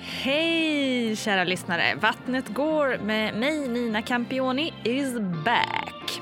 [0.00, 1.94] Hej kära lyssnare!
[1.94, 6.20] Vattnet går med mig Nina Campioni is back.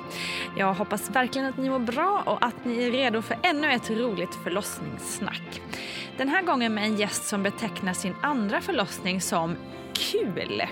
[0.57, 3.91] Jag hoppas verkligen att ni mår bra och att ni är redo för ännu ett
[3.91, 5.61] roligt förlossningssnack.
[6.17, 9.57] Den här gången med en gäst som betecknar sin andra förlossning som
[9.99, 10.63] kul.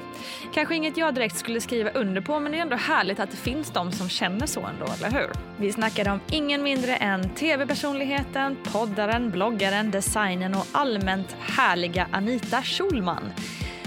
[0.55, 3.37] Kanske inget jag direkt skulle skriva under på men det är ändå härligt att det
[3.37, 5.31] finns de som känner så ändå, eller hur?
[5.57, 13.33] Vi snackade om ingen mindre än tv-personligheten, poddaren, bloggaren, designen och allmänt härliga Anita Schulman.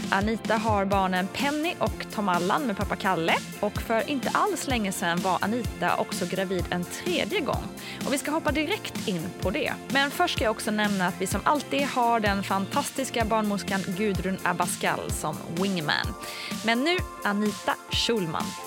[0.10, 4.92] Anita har barnen Penny och Tom Allan med pappa Kalle och för inte alls länge
[4.92, 7.64] sedan var Anita också gravid en tredje gång.
[8.06, 9.74] Och vi ska hoppa direkt in på det.
[9.90, 14.38] Men först ska jag också nämna att vi som alltid har den fantastiska barnmorskan Gudrun
[14.44, 16.14] Abascal som wingman.
[16.66, 18.67] Men nu Anita Schulman.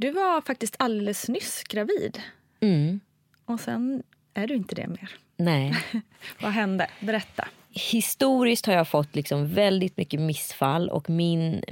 [0.00, 2.20] Du var faktiskt alldeles nyss gravid.
[2.60, 3.00] Mm.
[3.44, 4.02] Och sen
[4.34, 5.10] är du inte det mer.
[5.36, 5.74] Nej.
[6.40, 6.86] Vad hände?
[7.00, 7.48] Berätta.
[7.70, 11.62] Historiskt har jag fått liksom väldigt mycket missfall och min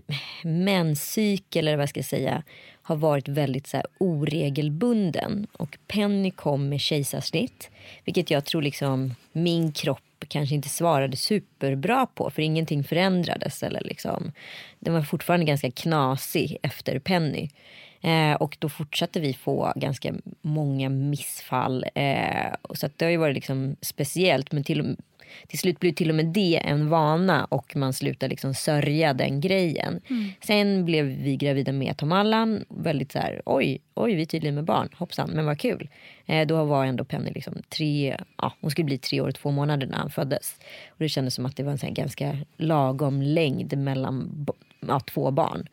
[0.42, 2.42] menscykel, eller vad jag ska säga,
[2.82, 5.46] har varit väldigt så oregelbunden.
[5.52, 7.70] Och Penny kom med kejsarsnitt,
[8.04, 13.62] vilket jag tror liksom min kropp kanske inte svarade superbra på för ingenting förändrades.
[13.62, 14.32] Eller liksom,
[14.78, 17.50] den var fortfarande ganska knasig efter Penny.
[18.00, 21.84] Eh, och då fortsatte vi få ganska många missfall.
[21.94, 24.52] Eh, så att det har ju varit liksom speciellt.
[24.52, 24.96] Men till,
[25.48, 29.40] till slut blir till och med det en vana och man slutar liksom sörja den
[29.40, 30.00] grejen.
[30.10, 30.28] Mm.
[30.40, 32.64] Sen blev vi gravida med Tom Allan.
[32.68, 34.88] Väldigt så här, oj, oj, vi är tydligen med barn.
[34.96, 35.88] Hoppsan, men vad kul.
[36.26, 39.50] Eh, då var ändå Penny liksom tre, ja, hon skulle bli tre år och två
[39.50, 40.56] månader när han föddes.
[40.88, 44.46] Och det kändes som att det var en så ganska lagom längd mellan
[44.80, 45.68] ja, två barn.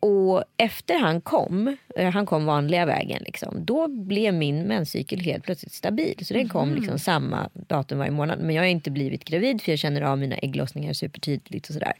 [0.00, 5.44] Och efter han kom, eh, han kom vanliga vägen, liksom, då blev min menscykel helt
[5.44, 6.26] plötsligt stabil.
[6.26, 8.40] Så den kom liksom samma datum varje månad.
[8.40, 11.92] Men jag har inte blivit gravid för jag känner av mina ägglossningar supertydligt och sådär.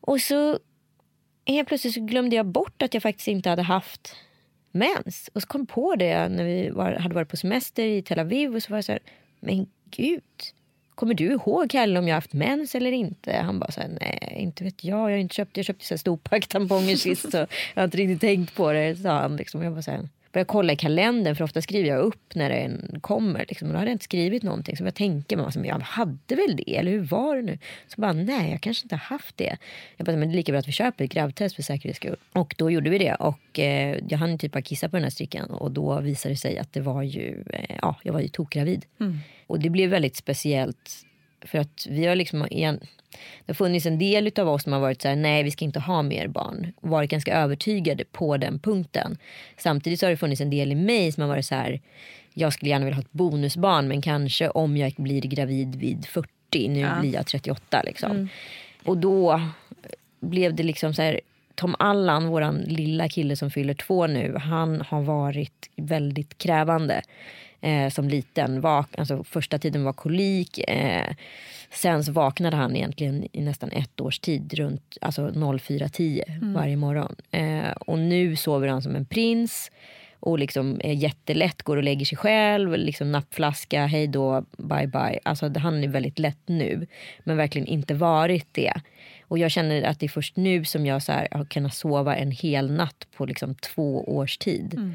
[0.00, 0.58] Och så
[1.46, 4.16] helt plötsligt så glömde jag bort att jag faktiskt inte hade haft
[4.72, 5.30] mens.
[5.32, 8.54] Och så kom på det när vi var, hade varit på semester i Tel Aviv
[8.54, 9.00] och så var jag så här,
[9.40, 10.22] men gud,
[10.98, 13.36] kommer du ihåg Kalle om jag haft mens eller inte?
[13.36, 15.94] Han bara så här, nej inte vet jag, jag har inte köpt, jag köpte så
[15.94, 19.36] här storpack tamponger sist så jag har inte riktigt tänkt på det, sa han.
[19.36, 19.62] Liksom.
[19.62, 20.08] Jag bara så här,
[20.38, 23.44] började kolla i kalendern för ofta skriver jag upp när den kommer.
[23.48, 23.68] Liksom.
[23.68, 24.76] Och då hade jag inte skrivit någonting.
[24.76, 26.76] Så jag tänker, man, som jag hade väl det?
[26.76, 27.58] Eller hur var det nu?
[27.86, 29.56] Så bara, nej jag kanske inte har haft det.
[29.96, 32.16] Jag bara, men det är lika bra att vi köper ett gravtest för säkerhets skull.
[32.32, 33.14] Och då gjorde vi det.
[33.14, 35.50] Och eh, jag hann typ bara kissa på den här stickan.
[35.50, 38.84] Och då visade det sig att det var ju, eh, ja jag var ju tokgravid.
[39.46, 41.04] Och det blev väldigt speciellt.
[41.40, 44.80] För att vi har liksom igen, det har funnits en del av oss som har
[44.80, 46.72] varit så här, nej vi ska inte ha mer barn.
[46.76, 49.18] Och varit ganska övertygade på den punkten.
[49.56, 51.80] Samtidigt så har det funnits en del i mig som har varit så här,
[52.34, 56.28] jag skulle gärna vilja ha ett bonusbarn men kanske om jag blir gravid vid 40
[56.68, 57.00] nu Ja.
[57.00, 58.28] blir jag 38 liksom.
[58.84, 59.40] Och då
[60.20, 61.20] blev det liksom så här,
[61.58, 67.02] Tom Allan, våran lilla kille som fyller två nu, han har varit väldigt krävande
[67.60, 68.60] eh, som liten.
[68.60, 70.58] Vak, alltså, första tiden var kolik.
[70.58, 71.14] Eh,
[71.70, 77.14] sen så vaknade han egentligen i nästan ett års tid, runt alltså 04.10 varje morgon.
[77.30, 79.70] Eh, och nu sover han som en prins
[80.20, 85.18] och liksom är jättelätt, går och lägger sig själv, liksom nappflaska, hej då, bye bye.
[85.22, 86.86] Alltså han är väldigt lätt nu,
[87.24, 88.72] men verkligen inte varit det.
[89.28, 92.16] Och jag känner att det är först nu som jag så här har kunnat sova
[92.16, 94.94] en hel natt på liksom två års tid.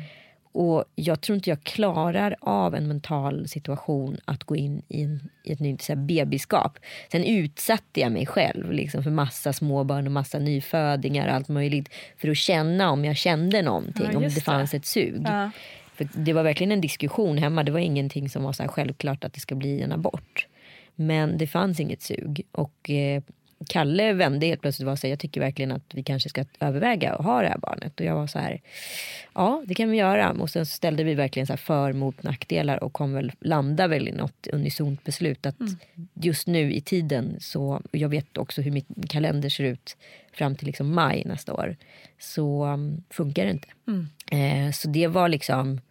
[0.55, 5.29] Och jag tror inte jag klarar av en mental situation att gå in i, en,
[5.43, 6.79] i ett nytt så här, bebiskap.
[7.11, 11.89] Sen utsatte jag mig själv liksom, för massa småbarn och massa nyfödingar och allt möjligt.
[12.17, 14.41] För att känna om jag kände någonting, Ja, om det det.
[14.41, 15.21] fanns ett sug.
[15.25, 15.51] Ja.
[15.95, 17.63] För det var verkligen en diskussion hemma.
[17.63, 20.47] Det var ingenting som var så självklart att det ska bli en abort.
[20.95, 22.41] Men det fanns inget sug.
[22.51, 23.23] Och eh,
[23.69, 26.45] Kalle vände helt plötsligt och var så här, jag tycker verkligen att vi kanske ska
[26.59, 27.99] överväga att ha det här barnet.
[27.99, 28.61] Och jag var så här,
[29.33, 30.31] ja det kan vi göra.
[30.31, 34.07] Och sen så ställde vi verkligen så för mot nackdelar och kom väl, landa väl
[34.07, 35.45] i något unisont beslut.
[35.45, 35.55] Att
[36.13, 39.97] just nu i tiden så, och jag vet också hur mitt kalender ser ut
[40.33, 41.75] fram till liksom maj nästa år.
[42.19, 43.67] Så um, funkar det inte.
[44.31, 45.81] Eh, så det var liksom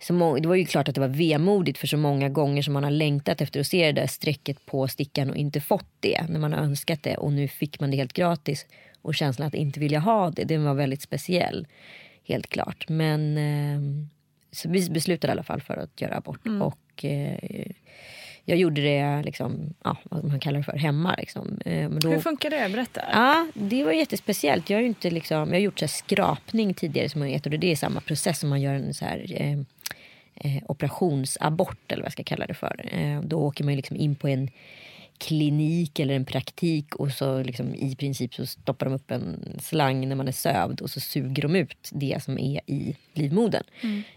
[0.00, 2.74] så må- det var ju klart att det var vemodigt för så många gånger som
[2.74, 6.26] man har längtat efter att se det där strecket på stickan och inte fått det
[6.28, 8.66] när man har önskat det och nu fick man det helt gratis
[9.02, 11.66] och känslan att inte vilja ha det, den var väldigt speciell.
[12.24, 12.88] Helt klart.
[12.88, 14.06] Men eh,
[14.52, 17.66] så vi beslutade i alla fall för att göra abort och eh,
[18.48, 21.14] jag gjorde det liksom, ja, vad man kallar det för, hemma.
[21.18, 21.58] Liksom.
[21.64, 22.68] Eh, men då, Hur funkar det?
[22.72, 23.02] Berätta.
[23.12, 24.70] Ja, det var jättespeciellt.
[24.70, 27.52] Jag har, inte liksom, jag har gjort så här skrapning tidigare som man heter.
[27.52, 29.58] Och det är samma process som man gör en så här, eh,
[30.36, 32.88] eh, operationsabort eller vad jag ska kalla det för.
[32.92, 34.50] Eh, då åker man liksom in på en
[35.18, 40.08] klinik eller en praktik och så liksom i princip så stoppar de upp en slang
[40.08, 43.64] när man är sövd och så suger de ut det som är i livmodern.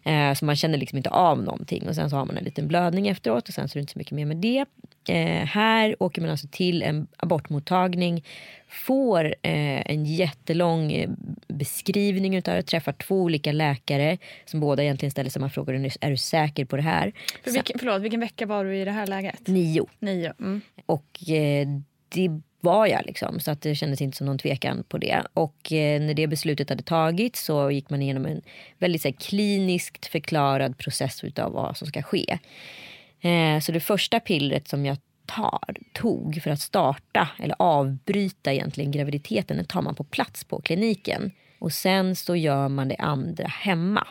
[0.03, 2.67] Eh, så man känner liksom inte av någonting och sen så har man en liten
[2.67, 4.65] blödning efteråt och sen så är det inte så mycket mer med det.
[5.07, 8.23] Eh, här åker man alltså till en abortmottagning,
[8.67, 11.09] får eh, en jättelång eh,
[11.47, 15.75] beskrivning utav det, träffar två olika läkare som båda egentligen ställer samma frågor.
[15.75, 17.11] Är du, är du säker på det här?
[17.43, 19.47] För vilken, förlåt, vilken vecka var du i det här läget?
[19.47, 19.87] Nio.
[19.99, 20.33] Nio.
[20.39, 20.61] Mm.
[20.85, 21.67] Och eh,
[22.09, 23.39] det var jag liksom.
[23.39, 25.23] Så att det kändes inte som någon tvekan på det.
[25.33, 28.41] Och eh, när det beslutet hade tagits så gick man igenom en
[28.77, 32.39] väldigt så här, kliniskt förklarad process utav vad som ska ske.
[33.21, 38.91] Eh, så det första pillret som jag tar, tog för att starta eller avbryta egentligen
[38.91, 41.31] graviditeten, det tar man på plats på kliniken.
[41.59, 44.07] Och sen så gör man det andra hemma.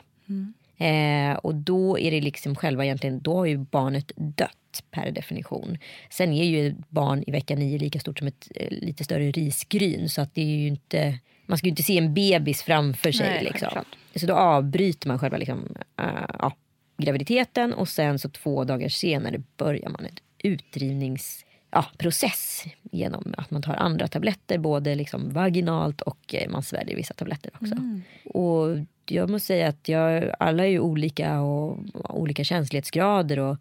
[0.78, 5.78] Eh, och då är det liksom själva egentligen, då har ju barnet dött per definition.
[6.10, 9.30] Sen är ju ett barn i vecka nio lika stort som ett eh, lite större
[9.30, 13.12] risgryn så att det är ju inte, man ska ju inte se en bebis framför
[13.12, 13.28] sig.
[13.28, 13.84] Nej, liksom.
[14.14, 16.52] Så då avbryter man själva liksom, eh, ja,
[16.98, 23.50] graviditeten och sen så två dagar senare börjar man ett utdrivnings ja, process genom att
[23.50, 27.74] man tar andra tabletter både liksom vaginalt och eh, man sväljer vissa tabletter också.
[28.24, 31.78] Och jag måste säga att jag, alla är ju olika och
[32.08, 33.56] olika känslighetsgrader och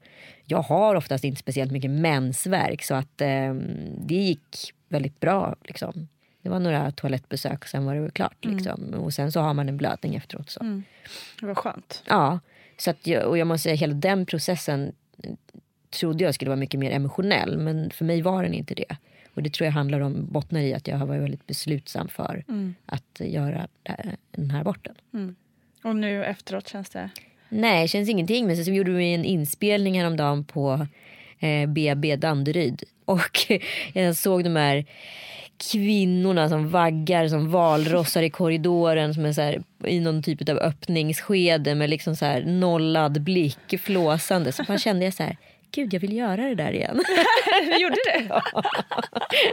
[0.46, 3.54] jag har oftast inte speciellt mycket mensvärk så att eh,
[3.98, 5.56] det gick väldigt bra.
[5.64, 6.08] Liksom.
[6.42, 8.46] Det var några toalettbesök och sen var det klart.
[8.46, 8.94] Liksom.
[8.94, 10.50] Och sen så har man en blödning efteråt.
[10.50, 10.82] Så.
[11.40, 12.04] Det var skönt.
[12.08, 12.40] Ja,
[12.78, 14.92] så att jag, och jag måste säga hela den processen
[15.24, 15.32] eh,
[15.90, 18.98] trodde jag skulle vara mycket mer emotionell men för mig var den inte det.
[19.34, 22.44] Och det tror jag handlar om, bottnar i att jag har varit väldigt beslutsam för
[22.86, 23.68] att göra
[24.32, 24.96] den här aborten.
[25.84, 27.10] Och nu efteråt känns det...
[27.50, 28.48] Nej, det känns ingenting.
[28.48, 30.88] Men sen så gjorde vi en inspelning häromdagen på
[31.40, 32.84] eh, BB Danderyd.
[33.06, 33.40] Och
[33.94, 34.86] jag såg de här
[35.58, 40.58] kvinnorna som vaggar som valrossar i korridoren som är så här, i någon typ av
[40.58, 44.52] öppningsskede med liksom så här nollad blick, flåsande.
[44.52, 45.38] Så bara kände jag så här,
[45.72, 47.02] gud jag vill göra det där igen.
[47.66, 48.42] Du gjorde det?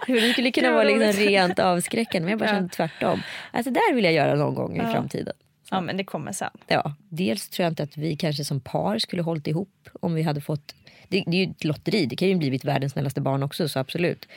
[0.20, 2.54] det skulle kunna vara liksom rent avskräckande men jag bara Ja.
[2.54, 3.22] kände tvärtom.
[3.52, 4.92] Alltså där vill jag göra någon gång i Ja.
[4.92, 5.34] framtiden.
[5.70, 6.50] Ja, men det kommer sen.
[6.66, 10.22] Ja, dels tror jag inte att vi kanske som par skulle hållit ihop om vi
[10.22, 10.74] hade fått
[11.14, 13.78] det, det är ju ett lotteri, det kan ju blivit världens snällaste barn också så
[13.78, 14.28] absolut.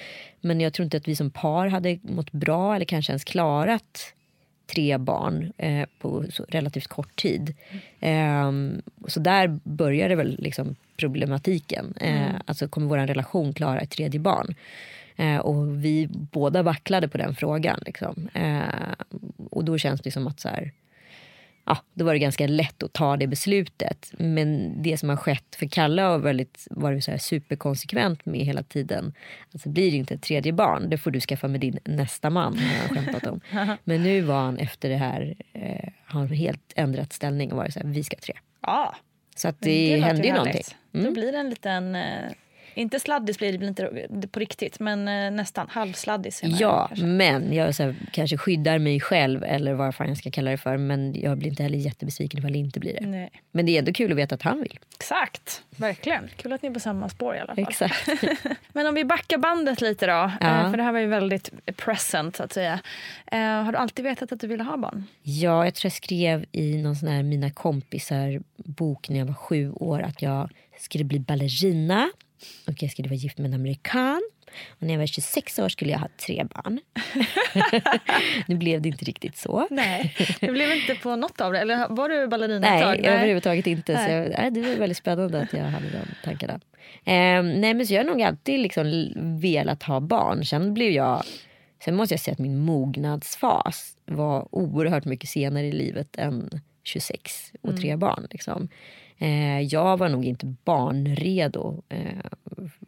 [0.41, 4.13] Men jag tror inte att vi som par hade mått bra eller kanske ens klarat
[4.67, 7.55] tre barn eh, på relativt kort tid.
[7.99, 11.93] Ehm, så där började väl liksom problematiken.
[12.01, 14.55] Eh, Alltså kommer vår relation klara ett tredje barn?
[15.15, 17.79] Eh, och vi båda vacklade på den frågan.
[17.85, 18.29] Liksom.
[18.33, 18.93] Eh,
[19.49, 20.71] och då känns det som att så här,
[21.67, 24.11] ja, då var det ganska lätt att ta det beslutet.
[24.17, 28.63] Men det som har skett för Kalle har väldigt, varit så här superkonsekvent med hela
[28.63, 29.13] tiden.
[29.53, 32.59] Alltså blir det inte ett tredje barn, det får du skaffa med din nästa man.
[32.89, 33.41] Har om.
[33.83, 37.73] Men nu var han efter det här, eh, har han helt ändrat ställning och varit
[37.73, 38.35] så här, vi ska ha tre.
[38.61, 38.95] Ja,
[39.35, 40.45] Så att det, låter hände ju härligt.
[40.45, 40.63] någonting.
[40.93, 41.05] Mm.
[41.05, 42.31] Då blir det en liten, eh,
[42.77, 46.41] inte sladdis blir det blir inte på riktigt, men eh, nästan halvsladdis.
[46.43, 47.05] Ja, kanske.
[47.05, 50.57] men jag så här, kanske skyddar mig själv eller vad fan jag ska kalla det
[50.57, 50.77] för.
[50.77, 53.07] Men jag blir inte heller jättebesviken ifall det inte blir det.
[53.07, 53.31] Nej.
[53.51, 54.79] Men det är ändå kul att veta att han vill.
[54.99, 56.29] Exakt, verkligen.
[56.37, 57.65] Kul att ni är på samma spår i alla fall.
[57.69, 58.09] Exakt.
[58.73, 60.63] Men om vi backar bandet lite då, Ja.
[60.65, 62.79] eh, för det här var ju väldigt present så att säga.
[63.31, 65.03] Eh, Har du alltid vetat att du ville ha barn?
[65.21, 69.33] Ja, jag tror jag skrev i någon sån här Mina kompisar bok när jag var
[69.33, 72.09] sju år att jag skulle bli ballerina
[72.67, 74.21] och jag skulle vara gift med en amerikan.
[74.69, 76.79] Och när jag var 26 år skulle jag ha tre barn.
[78.47, 79.67] nu blev det inte riktigt så.
[79.69, 81.59] Nej, det blev inte på något av det.
[81.59, 83.05] Eller var du ballerina ett Nej, tag?
[83.05, 83.95] överhuvudtaget inte.
[83.95, 84.13] Så Nej.
[84.13, 86.53] jag, nej, det var väldigt spännande att jag hade de tankarna.
[87.05, 90.45] Eh, nej, men så jag har nog alltid liksom velat ha barn.
[90.45, 91.23] Sen blev jag...
[91.83, 96.49] Sen måste jag säga att min mognadsfas var oerhört mycket senare i livet än
[96.83, 98.27] 26 och tre barn.
[98.31, 98.69] Liksom.
[99.17, 102.25] Eh, jag var nog inte barnredo eh,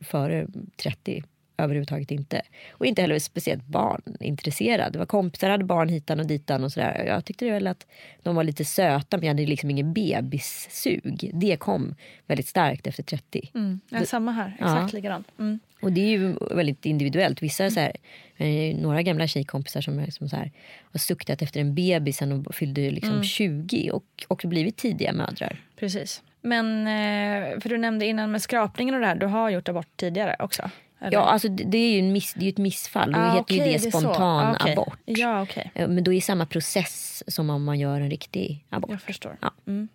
[0.01, 0.47] före
[0.83, 1.23] 30.
[1.57, 2.41] Överhuvudtaget inte.
[2.71, 4.93] Och inte heller speciellt barnintresserad.
[4.93, 7.03] Det var kompisar hade barn hitan och ditan och sådär.
[7.07, 7.87] Jag tyckte väl att
[8.23, 11.31] de var lite söta men jag hade liksom ingen bebissug.
[11.33, 11.95] Det kom
[12.27, 13.51] väldigt starkt efter 30.
[13.55, 13.79] Mm.
[13.89, 15.27] Ja, samma här, exakt likadant.
[15.39, 15.59] Mm.
[15.81, 17.41] Och det är ju väldigt individuellt.
[17.43, 20.51] Vissa är så här, några gamla tjejkompisar som, är som så här,
[20.91, 25.61] har suktat efter en bebis sen och fyllde liksom 20 och också blivit tidiga mödrar.
[25.79, 26.21] Precis.
[26.41, 29.87] Men, eh, för du nämnde innan med skrapningen och det här, du har gjort abort
[29.95, 30.69] tidigare också?
[31.01, 31.13] eller?
[31.13, 33.11] Ja, alltså det är ju miss, det är ett missfall.
[33.11, 33.89] Då Ah, heter okej, ju det så.
[33.89, 34.71] spontan Ah, okej.
[34.73, 34.99] abort.
[35.05, 35.71] Ja, okej.
[35.75, 38.89] Eh, Men då är det samma process som om man gör en riktig abort.
[38.91, 39.37] Jag förstår.
[39.41, 39.51] Ja.
[39.67, 39.87] Mm.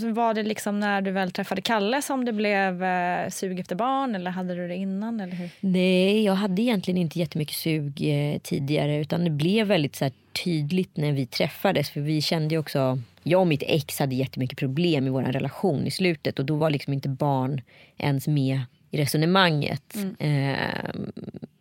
[0.00, 3.76] Så var det liksom när du väl träffade Kalle som det blev eh, sug efter
[3.76, 5.20] barn eller hade du det innan?
[5.20, 5.50] Eller hur?
[5.60, 10.12] Nej, jag hade egentligen inte jättemycket sug eh, tidigare utan det blev väldigt så här,
[10.44, 15.06] tydligt när vi träffades för vi kände också jag och mitt ex hade jättemycket problem
[15.06, 17.60] i vår relation i slutet och då var liksom inte barn
[17.98, 19.96] ens med i resonemanget.
[20.18, 20.90] Eh,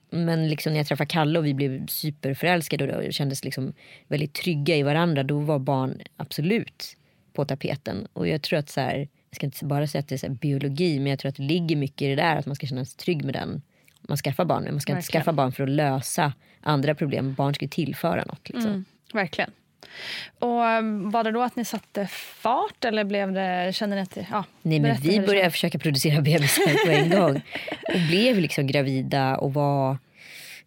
[0.10, 3.74] men liksom när jag träffade Kalle och vi blev superförälskade och kändes liksom
[4.07, 6.98] väldigt trygga i varandra då var barn absolut
[7.36, 8.08] på tapeten.
[8.13, 8.98] Och jag tror att så här,
[9.30, 11.75] jag ska inte bara säga att det är biologi men jag tror att det ligger
[11.75, 13.62] mycket i det där att man ska känna sig trygg med den
[14.08, 14.74] man skaffar barn med.
[14.74, 15.22] Man ska inte Verkligen.
[15.22, 17.34] skaffa barn för att lösa andra problem.
[17.34, 18.50] Barn ska tillföra något.
[18.50, 18.72] Liksom.
[18.72, 19.51] Mm, verkligen.
[20.39, 24.18] Och eh, var det då att ni satte fart eller blev det, kände ni att
[24.32, 27.42] ja, Nej men vi började försöka producera bebisar på en gång.
[27.94, 29.98] Och blev liksom gravida och var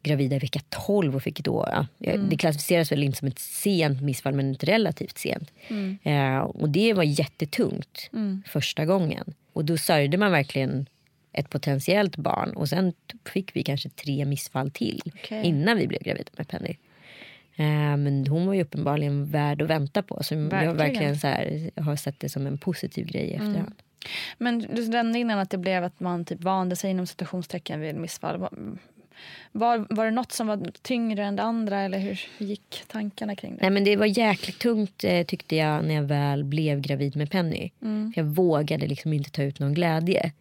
[0.02, 2.28] gravida i vecka 12 och fick då, ja, Mm.
[2.28, 5.50] det klassificeras väl inte som ett sent missfall men ett relativt sent.
[5.68, 5.98] Mm.
[6.02, 8.10] Eh, och det var jättetungt
[8.46, 9.34] första gången.
[9.52, 10.86] Och då sörjde man verkligen
[11.32, 12.92] ett potentiellt barn och sen
[13.32, 15.46] fick vi kanske tre missfall till Okej.
[15.46, 16.76] innan vi blev gravida med Penny.
[17.56, 20.22] Eh, men hon var ju uppenbarligen värd att vänta på.
[20.22, 20.76] Så jag Verkligen.
[20.76, 23.74] verkligen så här, har sett det som en positiv grej i efterhand.
[24.38, 27.94] Men du nämnde innan att det blev att man typ vande sig inom citationstecken vid
[27.96, 28.48] missfall.
[29.52, 33.52] Var, var, det något som var tyngre än det andra eller hur gick tankarna kring
[33.56, 33.58] det?
[33.60, 37.30] Nej, men det var jäkligt tungt eh, tyckte jag när jag väl blev gravid med
[37.30, 37.70] Penny.
[38.14, 40.32] För jag vågade liksom inte ta ut någon glädje.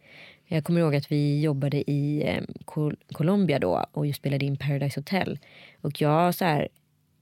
[0.46, 4.58] Jag kommer ihåg att vi jobbade i eh, Col- Colombia då och just spelade in
[4.58, 5.40] Paradise Hotel.
[5.82, 6.68] Och jag så här,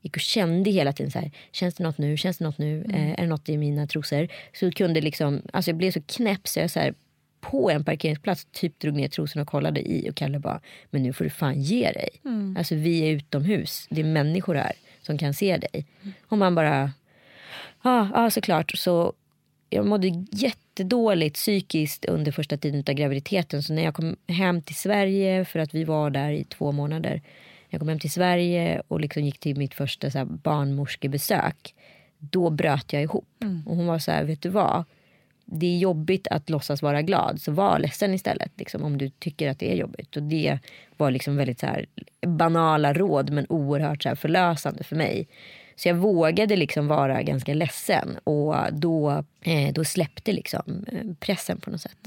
[0.02, 2.86] gick och kände hela tiden så här, känns det något nu, känns det något nu,
[2.94, 4.28] eh, är det något i mina trosor?
[4.54, 6.94] Så kunde liksom, alltså jag blev så knäpp så jag så här,
[7.52, 11.14] på en parkeringsplats typ drog ner trosorna och kollade i och Kalle bara, men nu
[11.14, 12.10] får du fan ge dig.
[12.58, 15.86] Alltså vi är utomhus, det är människor här som kan se dig.
[16.28, 16.92] Och man bara,
[17.84, 18.78] ja, ja såklart.
[18.78, 19.14] Så
[19.70, 23.64] jag mådde jättedåligt psykiskt under första tiden av graviditeten.
[23.64, 27.22] Så när jag kom hem till Sverige, för att vi var där i två månader.
[27.70, 31.76] Jag kom hem till Sverige och liksom gick till mitt första så här, barnmorskebesök.
[32.18, 33.44] Då bröt jag ihop.
[33.66, 34.84] Och hon var så här, vet du vad?
[35.46, 38.52] Det är jobbigt att låtsas vara glad, så var ledsen istället.
[38.58, 40.16] Liksom, om du tycker att det är jobbigt.
[40.16, 40.60] Och det
[40.98, 41.86] var liksom väldigt så här,
[42.28, 45.28] banala råd men oerhört så här, förlösande för mig.
[45.76, 51.60] Så jag vågade liksom vara ganska ledsen och då, eh, då släppte liksom eh, pressen
[51.60, 51.98] på något sätt.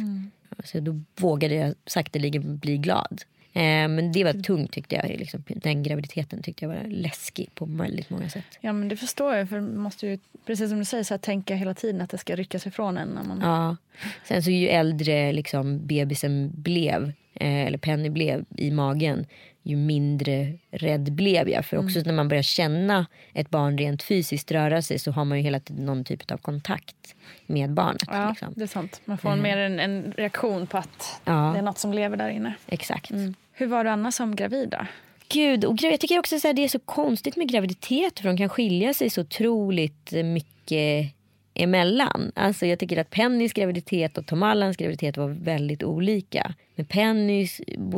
[0.64, 3.22] Så då vågade jag sakteligen bli glad.
[3.58, 5.08] Eh, men det var tungt tyckte jag.
[5.18, 8.44] Liksom, den graviditeten tyckte jag var läskig på väldigt många sätt.
[8.60, 11.18] Ja men det förstår jag för man måste ju, precis som du säger, så här,
[11.18, 13.08] tänka hela tiden att det ska ryckas ifrån en.
[13.08, 13.76] När man, Ja.
[14.24, 19.26] Sen så ju äldre liksom, bebisen blev eh, eller Penny blev i magen
[19.62, 21.64] ju mindre rädd blev jag.
[21.64, 25.38] För också när man börjar känna ett barn rent fysiskt röra sig så har man
[25.38, 27.14] ju hela tiden någon typ av kontakt
[27.46, 28.02] med barnet.
[28.06, 28.52] Ja, Liksom.
[28.56, 29.00] det är sant.
[29.04, 31.50] Man får en, mer en, en reaktion på att Ja.
[31.52, 32.54] det är något som lever där inne.
[32.66, 33.10] Exakt.
[33.58, 34.86] Hur var du annars som gravid då?
[35.28, 38.48] Gud, och jag tycker också att det är så konstigt med graviditet för de kan
[38.48, 41.14] skilja sig så otroligt mycket
[41.54, 42.32] emellan.
[42.34, 46.54] Alltså jag tycker att Pennys graviditet och Tom Allans graviditet var väldigt olika.
[46.74, 47.48] Med Penny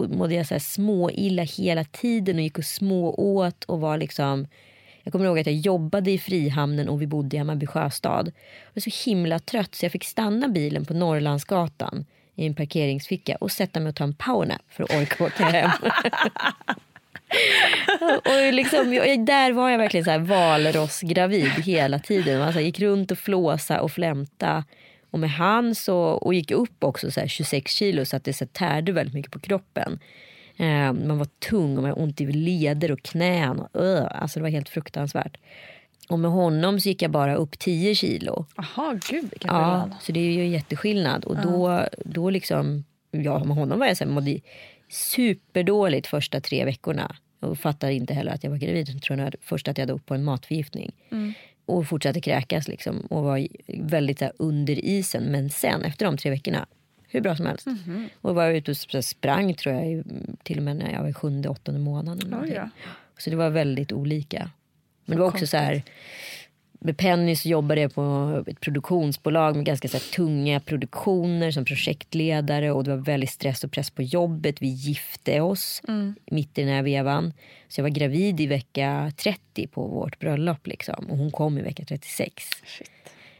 [0.08, 3.98] mådde jag så här små illa hela tiden och gick och små åt och var
[3.98, 4.46] liksom
[5.02, 8.32] jag kommer ihåg att jag jobbade i Frihamnen och vi bodde i Hammarby sjöstad.
[8.66, 12.04] Jag var så himla trött så jag fick stanna bilen på Norrlandsgatan
[12.40, 15.70] i en parkeringsficka och sätta mig och ta en powernap för att orka åka hem.
[18.24, 22.42] och liksom, jag, där var jag verkligen så här valrossgravid hela tiden.
[22.42, 24.64] Alltså, jag gick runt och flåsa och flämta.
[25.10, 28.32] Och med han så, och gick upp också så här 26 kilo så att det
[28.32, 29.98] så tärde väldigt mycket på kroppen.
[30.56, 33.60] Eh, man var tung och man hade ont i leder och knän.
[33.60, 35.36] Och, alltså det var helt fruktansvärt.
[36.10, 38.46] Och med honom så gick jag bara upp 10 kilo.
[38.56, 40.02] Jaha, gud vilken Ja, skillnad.
[40.02, 41.24] så det är ju jätteskillnad.
[41.24, 44.40] Och då, då liksom, ja, med honom var jag så här, mådde
[44.88, 47.16] superdåligt första tre veckorna.
[47.40, 48.88] Och fattade inte heller att jag var gravid.
[48.88, 50.92] Jag tror jag först att jag hade upp på en matförgiftning.
[51.66, 53.00] Och fortsatte kräkas liksom.
[53.00, 55.24] Och var väldigt så här, under isen.
[55.24, 56.66] Men sen efter de tre veckorna,
[57.08, 57.66] hur bra som helst.
[58.20, 60.04] Och var ute och sprang tror jag
[60.42, 62.30] till och med när jag var sjunde, åttonde månaden.
[63.18, 64.50] Så det var väldigt olika.
[65.10, 65.82] Men det var också så här.
[66.82, 72.72] Med Penny så jobbade jag på ett produktionsbolag med ganska så tunga produktioner som projektledare
[72.72, 74.62] och det var väldigt stress och press på jobbet.
[74.62, 75.82] Vi gifte oss
[76.30, 77.32] mitt i den här vevan.
[77.68, 81.06] Så jag var gravid i vecka 30 på vårt bröllop liksom.
[81.10, 82.44] och hon kom i vecka 36.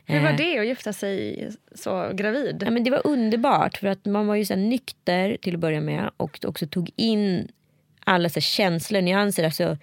[0.07, 0.37] Hur var Eh.
[0.37, 2.62] det att gifta sig så gravid?
[2.67, 5.81] Ja, men det var underbart för att man var ju så nykter till att börja
[5.81, 7.49] med och också tog in
[8.05, 9.45] alla så känslor, nyanser.
[9.45, 9.77] Alltså,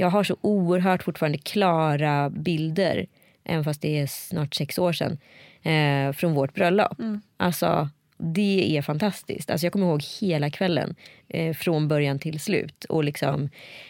[0.00, 3.06] jag har så oerhört fortfarande klara bilder,
[3.44, 5.18] även fast det är snart sex år sedan,
[5.62, 6.98] eh, från vårt bröllop.
[7.36, 7.88] Alltså,
[8.18, 9.50] det är fantastiskt.
[9.50, 10.94] Alltså, jag kommer ihåg hela kvällen,
[11.28, 12.84] eh, från början till slut.
[12.84, 13.48] Och liksom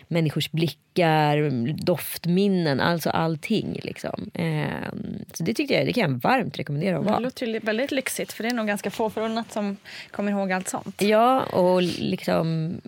[0.09, 1.51] människors blickar,
[1.85, 3.81] doftminnen, alltså allting.
[3.83, 4.31] Liksom.
[4.35, 4.93] Eh,
[5.33, 7.21] så det tyckte jag, det kan jag varmt rekommendera att Det vara.
[7.21, 9.77] låter ju väldigt lyxigt för det är nog ganska få förunnat som
[10.11, 11.03] kommer ihåg allt sånt.
[11.03, 12.81] Ja, och liksom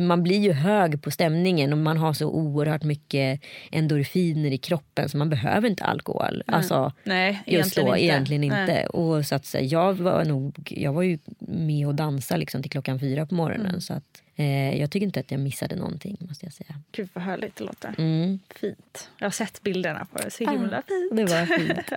[0.00, 3.40] man blir ju hög på stämningen och man har så oerhört mycket
[3.72, 6.42] endorfiner i kroppen så man behöver inte alkohol.
[6.46, 8.04] Alltså, Nej, just egentligen då, inte.
[8.04, 8.64] egentligen inte.
[8.66, 8.86] Nej.
[8.86, 13.00] Och så att, jag, var nog, jag var ju med och dansade liksom, till klockan
[13.00, 13.66] fyra på morgonen.
[13.66, 13.80] Mm.
[13.80, 16.74] Så att, eh, jag tycker inte att jag missade någonting måste jag säga.
[16.92, 17.94] Gud vad härligt det låter.
[17.98, 18.38] Mm.
[18.54, 19.10] Fint.
[19.18, 20.30] Jag har sett bilderna på det.
[20.30, 21.16] Så himla fint.
[21.16, 21.92] Det var fint.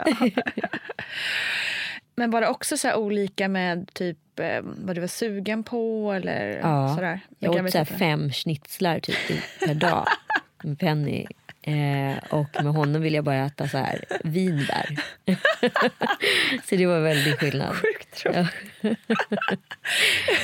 [2.15, 6.11] Men var det också så här olika med typ eh, vad du var sugen på
[6.13, 7.19] eller Ja, sådär?
[7.39, 9.17] Jag åt så fem schnitzlar typ
[9.65, 10.07] per dag
[10.63, 11.25] med Penny.
[11.61, 14.97] Eh, och med honom vill jag bara äta så här vinbär.
[16.69, 17.75] så det var väldigt skillnad.
[17.75, 18.21] Sjukt.
[18.25, 18.47] Ja.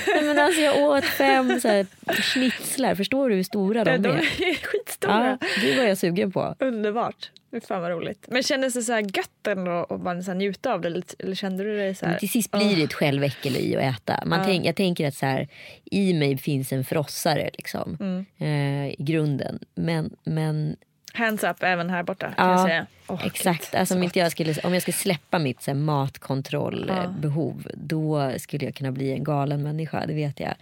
[0.08, 1.86] Nej, men alltså jag åt fem så här
[2.22, 2.96] schnitzlar.
[2.96, 4.14] Förstår du hur stora de De är?
[4.18, 5.38] är skitstora.
[5.42, 6.56] Ja, det var jag sugen på.
[6.60, 7.32] Underbart.
[7.62, 8.26] Fan vad roligt.
[8.28, 10.88] Men kändes det så här gött ändå att bara så här njuta av det?
[10.88, 12.12] Eller, eller kände du dig så här?
[12.14, 14.24] Men till sist blir det ett själväckel i att äta.
[14.26, 15.48] Man tänk, jag tänker att så här,
[15.86, 18.26] i mig finns en frossare liksom, Mm.
[18.38, 19.60] eh, i grunden.
[19.76, 20.76] Men, men
[21.16, 22.86] Hands up även här borta kan Ja, jag säga.
[23.08, 23.76] Åh, Exakt.
[23.76, 28.34] Alltså, så om, inte jag skulle, om jag skulle släppa mitt så här, matkontrollbehov då
[28.38, 30.54] skulle jag kunna bli en galen människa, det vet jag.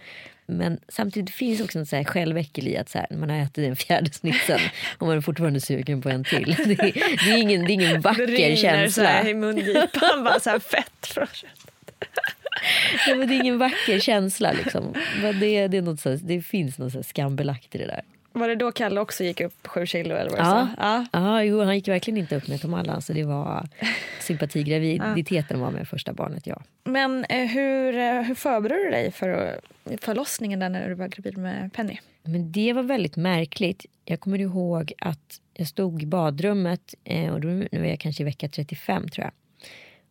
[0.46, 3.54] Men samtidigt finns också något så här själväckel i att så här, man har ätit
[3.54, 4.60] den fjärde snitsen
[4.98, 6.56] och man är fortfarande sugen på en till.
[6.64, 6.92] Det är,
[7.24, 9.28] det är, ingen, det är ingen Det vacker rinner så här känsla.
[9.28, 11.26] i mungipan, bara så här fett från
[13.08, 14.52] Ja, men det är ingen vacker känsla.
[14.52, 14.94] Liksom.
[15.22, 18.02] Men det, det, är något så här, det finns något så skambelagt i det där.
[18.32, 20.14] Var det då Kalle också gick upp sju kilo?
[20.14, 20.68] Eller vad Ja.
[20.78, 21.06] ja.
[21.12, 23.02] Ja, jo, han gick verkligen inte upp med Tom Allan.
[23.02, 23.68] Så det var
[24.20, 26.62] sympatigraviditeten var med första barnet, ja.
[26.84, 29.60] Men eh, hur, eh, hur förberedde du dig för
[30.00, 31.98] förlossningen där när du var gravid med Penny?
[32.22, 33.86] Men det var väldigt märkligt.
[34.04, 38.22] Jag kommer ihåg att jag stod i badrummet eh, och då, nu är jag kanske
[38.22, 39.32] i vecka 35 tror jag.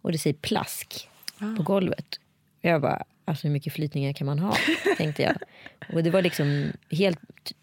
[0.02, 1.08] Och det säger plask
[1.58, 2.20] på golvet.
[2.62, 4.56] Jag bara, alltså hur mycket flytningar kan man ha?
[4.98, 5.36] tänkte jag.
[5.94, 7.20] Och det var liksom helt,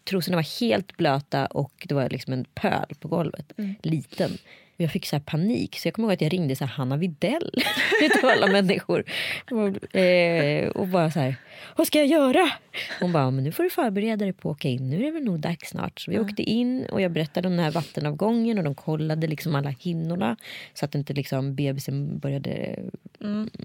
[0.09, 3.53] trosorna var helt blöta och det var liksom en pöl på golvet.
[3.83, 4.37] Liten.
[4.79, 6.71] Och jag fick så här panik så jag kommer ihåg att jag ringde så här
[6.71, 7.51] Hanna Videll
[7.99, 9.03] till alla människor.
[9.51, 11.35] Och, eh, och bara så här,
[11.75, 12.51] vad ska jag göra?
[12.99, 14.89] Hon bara, men nu får du förbereda dig på att åka in.
[14.89, 15.99] Nu är det väl nog dags snart.
[15.99, 19.55] Så vi åkte in och jag berättade om den här vattenavgången och de kollade liksom
[19.55, 20.37] alla hinnorna
[20.73, 22.79] så att inte liksom bebisen började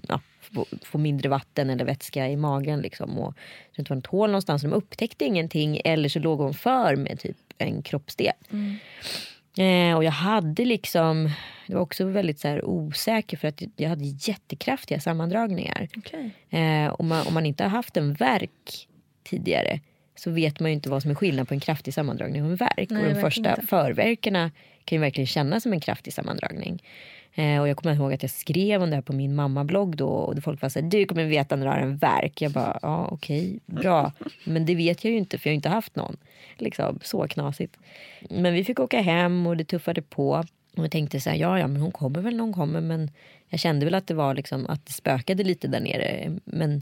[0.07, 0.21] ja,
[0.83, 2.81] få, mindre vatten eller vätska i magen.
[2.81, 3.19] Liksom.
[3.19, 3.33] Och
[3.75, 4.61] det inte var något hål någonstans.
[4.61, 8.33] De upptäckte ingenting eller så låg hon för med typ en kroppsdel.
[9.57, 11.31] Eh, och jag hade liksom,
[11.67, 15.87] det var också väldigt så här osäker för att jag hade jättekraftiga sammandragningar.
[15.97, 16.31] Okej.
[16.49, 18.87] Eh, om, man, om man inte har haft en verk
[19.23, 19.79] tidigare
[20.15, 22.55] så vet man ju inte vad som är skillnad på en kraftig sammandragning och en
[22.55, 22.89] verk.
[22.89, 23.67] Nej, och de första inte.
[23.67, 24.51] förverkarna
[24.85, 26.83] kan ju verkligen kännas som en kraftig sammandragning.
[27.37, 30.07] Eh, och jag kommer ihåg att jag skrev om det här på min mammablogg då
[30.07, 32.41] och folk var såhär, du kommer veta när du har en verk.
[32.41, 34.11] Jag bara, ja okej, bra.
[34.43, 36.17] Men det vet jag ju inte för jag har inte haft någon.
[36.57, 37.77] Liksom, så knasigt.
[38.29, 40.43] Men vi fick åka hem och det tuffade på.
[40.77, 42.81] Och jag tänkte så här, ja ja men hon kommer väl när hon kommer.
[42.81, 43.11] Men
[43.49, 46.37] jag kände väl att det var liksom att det spökade lite där nere.
[46.45, 46.81] Men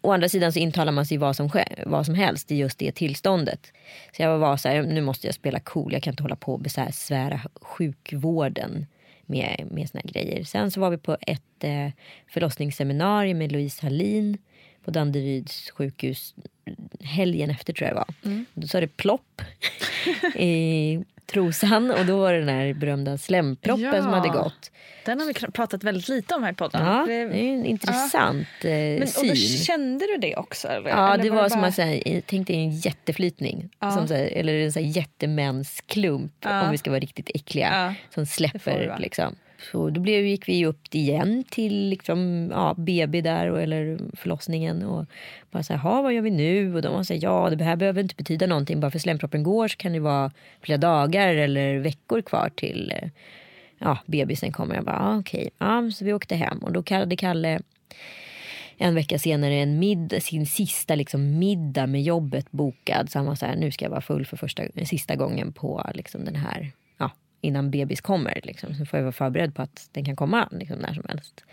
[0.00, 1.50] å andra sidan så intalar man sig vad som,
[1.86, 3.72] vad som helst i just det tillståndet.
[4.16, 5.92] Så jag var så här, nu måste jag spela cool.
[5.92, 8.86] Jag kan inte hålla på och besvära sjukvården
[9.26, 10.44] med, med såna här grejer.
[10.44, 11.88] Sen så var vi på ett eh,
[12.28, 14.38] förlossningsseminarium med Louise Hallin
[14.84, 16.34] på Danderyds sjukhus
[17.00, 18.44] helgen efter tror jag det var.
[18.54, 19.42] Då sa det plopp
[20.34, 24.02] i trosan och då var det den här berömda slemproppen Ja.
[24.02, 24.70] som hade gått.
[25.04, 26.86] Den har vi pratat väldigt lite om här i podden.
[26.86, 29.28] Ja, Det- det är en intressant eh, Men, och syn.
[29.28, 30.68] då kände du det också?
[30.68, 30.90] Eller?
[30.90, 33.68] Ja, eller det var, som bara- att säga, tänk dig en jätteflytning.
[33.80, 33.90] Ja.
[33.90, 34.86] Som här, eller en så här
[36.40, 36.62] Ja.
[36.64, 37.68] om vi ska vara riktigt äckliga.
[37.72, 39.36] Ja, Som det det släpper liksom.
[39.72, 44.82] Så då blev, gick vi upp igen till liksom, ja, BB där och, eller förlossningen.
[44.82, 45.06] Och
[45.50, 46.74] bara så här, vad gör vi nu?
[46.74, 48.80] Och de var så här, ja det här behöver inte betyda någonting.
[48.80, 53.08] Bara för slemproppen går så kan det vara flera dagar eller veckor kvar till eh,
[53.78, 54.74] ja, bebisen kommer.
[54.74, 55.50] Jag bara, ah, okej.
[55.58, 57.60] Ja, så vi åkte hem och då kallade Kalle
[58.76, 63.10] en vecka senare en middag, sin sista liksom middag med jobbet bokad.
[63.10, 65.90] Så han var så här, nu ska jag vara full för första, sista gången på
[65.94, 66.72] liksom den här,
[67.42, 68.40] innan bebis kommer.
[68.42, 68.74] Liksom.
[68.74, 71.44] Så får jag vara förberedd på att den kan komma liksom, när som helst.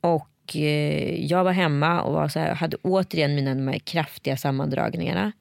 [0.00, 4.36] Och eh, jag var hemma och var så här, hade återigen mina de här kraftiga
[4.36, 5.32] sammandragningarna.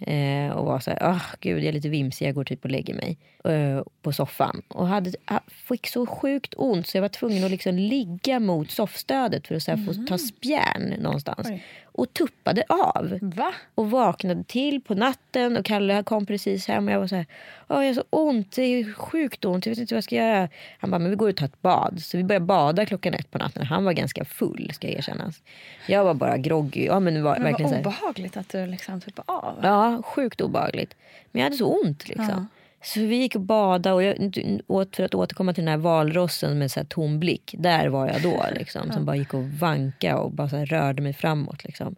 [0.00, 2.70] Eh, och var så här, oh, gud jag är lite vimsig, jag går typ och
[2.70, 4.62] lägger mig eh, på soffan.
[4.68, 5.12] Och hade,
[5.48, 9.62] fick så sjukt ont så jag var tvungen att liksom ligga mot soffstödet för att
[9.62, 11.48] så här, få ta spjärn någonstans.
[11.50, 11.62] Oj.
[11.96, 13.18] Och tuppade av.
[13.22, 13.52] Va?
[13.74, 17.26] Och vaknade till på natten och Kalle kom precis hem och jag var så här,
[17.68, 20.48] jag har så ont, det är sjukt ont, jag vet inte vad jag ska göra.
[20.78, 22.02] Han bara, men vi går och tar ett bad.
[22.02, 23.66] Så vi började bada klockan ett på natten.
[23.66, 25.42] Han var ganska full ska erkännas.
[25.86, 26.84] Jag var bara groggy.
[26.84, 29.54] Ja, men det var Men verkligen vad obehagligt att du liksom typ av.
[29.62, 30.96] Ja, sjukt obehagligt.
[31.32, 32.48] Men jag hade så ont liksom.
[32.86, 36.70] Så vi gick och badade och jag, för att återkomma till den här valrossen med
[36.70, 37.54] så här tom blick.
[37.58, 38.92] Där var jag då liksom.
[38.92, 41.96] Som bara gick och vanka och bara rörde mig framåt liksom.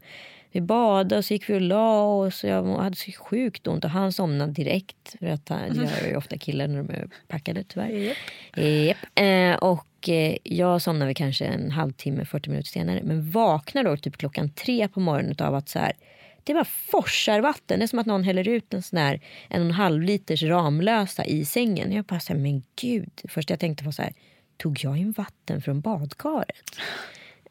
[0.53, 3.91] Vi badade och så gick vi och la oss jag hade så sjukt ont och
[3.91, 5.17] han somnade direkt.
[5.19, 8.15] För att han, det gör ju ofta killar när de är packade tyvärr.
[8.57, 8.97] Japp.
[9.15, 13.01] Eh, och eh, jag somnade kanske en halvtimme, 40 minuter senare.
[13.05, 15.93] Men vaknade då typ klockan tre på morgonen av att så här,
[16.49, 17.79] det bara forsar vatten.
[17.79, 20.43] Det är som att någon häller ut en sån här en och en halv liters
[20.43, 21.93] Ramlösa i sängen.
[21.93, 23.11] Jag bara så här, men gud.
[23.29, 24.13] Först jag tänkte var så här,
[24.57, 26.77] tog jag in vatten från badkaret?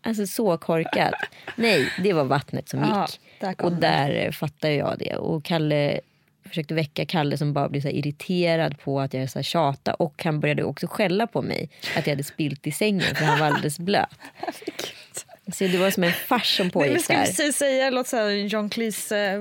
[0.02, 1.14] Alltså så korkat.
[1.56, 3.20] Nej, det var vattnet som gick.
[3.40, 5.16] där kom och där fattade jag det.
[5.16, 6.00] Och Kalle
[6.46, 10.24] försökte väcka Kalle som bara blev så irriterad på att jag så här tjata och
[10.24, 13.48] han började också skälla på mig att jag hade spilt i sängen för han var
[13.48, 14.20] alldeles blöt.
[15.52, 17.20] Så det var som en fars som pågick ska där.
[17.20, 19.34] vi precis säga låt säga John Cleese eh,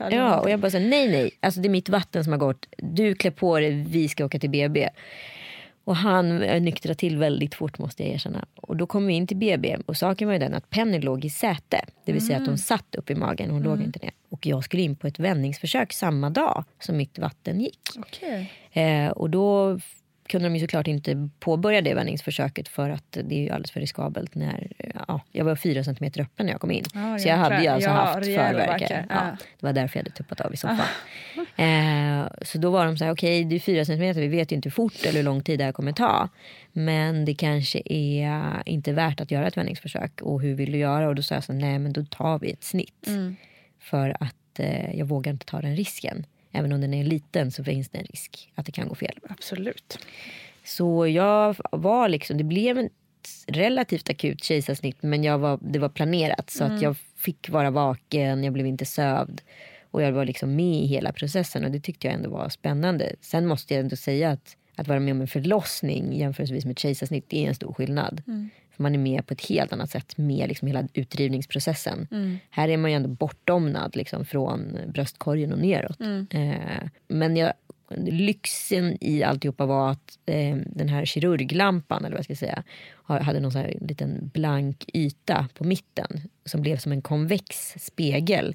[0.00, 2.40] eller Ja, och jag bara så, nej nej, alltså det är mitt vatten som har
[2.40, 2.66] gått.
[2.78, 4.88] Du klär på dig, vi ska åka till BB.
[5.84, 8.44] Och han eh, nyktrade till väldigt fort måste jag erkänna.
[8.56, 11.24] Och då kom vi in till BB och saken var ju den att Penny låg
[11.24, 11.84] i säte.
[12.04, 14.12] Det vill säga att hon satt upp i magen, hon låg inte ner.
[14.28, 17.80] Och jag skulle in på ett vändningsförsök samma dag som mitt vatten gick.
[17.96, 18.52] Okej.
[18.72, 19.78] Eh, och då
[20.28, 23.80] kunde de ju såklart inte påbörja det vändningsförsöket för att det är ju alldeles för
[23.80, 26.84] riskabelt när eh, ja, jag var fyra centimeter öppen när jag kom in.
[26.94, 28.90] Ja, så jag hade ju alltså Ja, haft verkar.
[28.90, 29.16] Ja, Ja.
[29.16, 29.36] Ah.
[29.60, 30.78] det var därför jag hade tuppat av i soffan.
[31.56, 34.56] Eh, så då var de så här, okej det är fyra centimeter, vi vet ju
[34.56, 36.28] inte hur fort eller hur lång tid det här kommer ta.
[36.72, 40.20] Men det kanske är inte värt att göra ett vändningsförsök.
[40.22, 41.08] Och hur vill du göra?
[41.08, 43.06] Och då sa jag så här, nej men då tar vi ett snitt.
[43.06, 43.36] Mm.
[43.80, 46.26] För att eh, jag vågar inte ta den risken.
[46.54, 49.18] Även om den är liten så finns det en risk att det kan gå fel.
[49.28, 49.98] Absolut.
[50.64, 52.92] Så jag var liksom, det blev ett
[53.46, 58.44] relativt akut kejsarsnitt men jag var, det var planerat så att jag fick vara vaken,
[58.44, 59.42] jag blev inte sövd.
[59.90, 63.14] Och jag var liksom med i hela processen och det tyckte jag ändå var spännande.
[63.20, 66.78] Sen måste jag ändå säga att att vara med om en förlossning jämförelsevis med ett
[66.78, 68.22] kejsarsnitt, är en stor skillnad.
[68.76, 72.08] För man är med på ett helt annat sätt med liksom hela utdrivningsprocessen.
[72.50, 76.00] Här är man ju ändå bortdomnad liksom, från bröstkorgen och neråt.
[76.30, 77.52] Eh, men jag,
[77.96, 82.62] lyxen i alltihopa var att eh, den här kirurglampan, eller vad jag ska säga,
[83.06, 88.52] hade någon så liten blank yta på mitten som blev som en konvex spegel.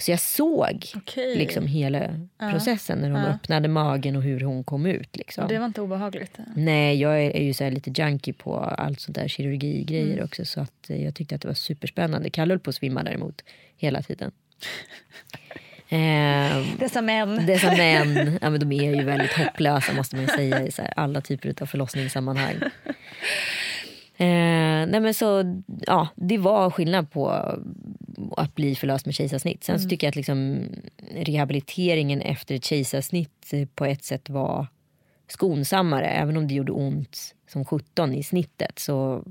[0.00, 1.36] Så jag såg Okej.
[1.38, 5.16] liksom hela processen när hon öppnade magen och hur hon kom ut.
[5.16, 5.48] Liksom.
[5.48, 6.38] Det var inte obehagligt.
[6.56, 10.44] Nej, jag är, är ju så lite junkie på allt sånt där kirurgigrejer också.
[10.44, 12.30] Så att eh, jag tyckte att det var superspännande.
[12.30, 13.44] Kalle höll på att svimma däremot
[13.76, 14.32] hela tiden.
[15.92, 17.46] Eh, Dessa män.
[17.46, 20.92] dessa män, ja, men de är ju väldigt hopplösa måste man säga i så här,
[20.96, 22.54] alla typer av förlossningssammanhang.
[24.16, 27.28] Eh, nej men så, ja, det var skillnad på
[28.36, 29.64] att bli förlöst med kejsarsnitt.
[29.64, 30.64] Sen så tycker jag att liksom,
[31.14, 34.66] rehabiliteringen efter ett kejsarsnitt på ett sätt var
[35.32, 36.06] skonsammare.
[36.06, 38.78] Även om det gjorde ont som 17 i snittet.
[38.78, 39.24] Så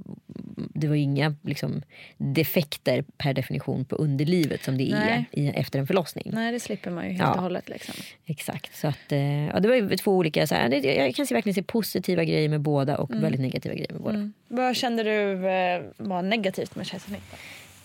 [0.74, 1.82] det var inga liksom,
[2.18, 5.26] defekter per definition på underlivet som det Nej.
[5.32, 6.30] är i, efter en förlossning.
[6.34, 7.34] Nej, det slipper man ju helt Ja.
[7.34, 7.70] och hållet.
[7.70, 7.96] Liksom.
[8.26, 8.76] Exakt.
[8.76, 10.48] Så att, eh, ja, det var två olika...
[10.48, 13.94] Så här, jag kan se, verkligen se positiva grejer med båda och väldigt negativa grejer
[13.94, 14.32] med båda.
[14.48, 17.24] Vad kände du eh, var negativt med kejsarsnitt?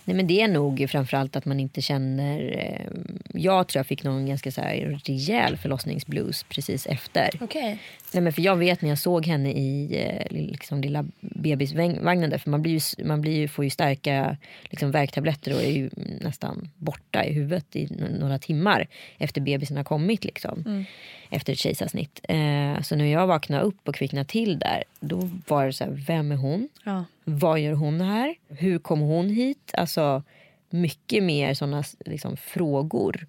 [0.06, 2.40] Nej, men det är nog framförallt att man inte känner...
[2.40, 2.86] Eh,
[3.34, 7.30] jag tror jag fick någon ganska så här, rejäl förlossningsblues precis efter.
[7.40, 7.78] Okej.
[8.12, 12.38] Nej, men för jag vet när jag såg henne i eh, liksom, lilla bebisvagnen där,
[12.38, 15.90] för man, blir ju, man blir ju, får ju starka liksom, värktabletter och är ju
[16.20, 17.88] nästan borta i huvudet i
[18.20, 18.86] några timmar
[19.18, 20.24] efter bebisen har kommit.
[20.24, 20.62] Liksom,
[21.30, 22.20] Efter ett kejsarsnitt.
[22.28, 26.04] Eh, så när jag vaknade upp och kvicknade till där, då var det så här,
[26.06, 26.68] vem är hon?
[26.84, 27.04] Ja.
[27.28, 28.34] Vad gör hon här?
[28.48, 29.70] Hur kom hon hit?
[29.74, 30.22] Alltså
[30.70, 33.26] mycket mer sådana liksom, frågor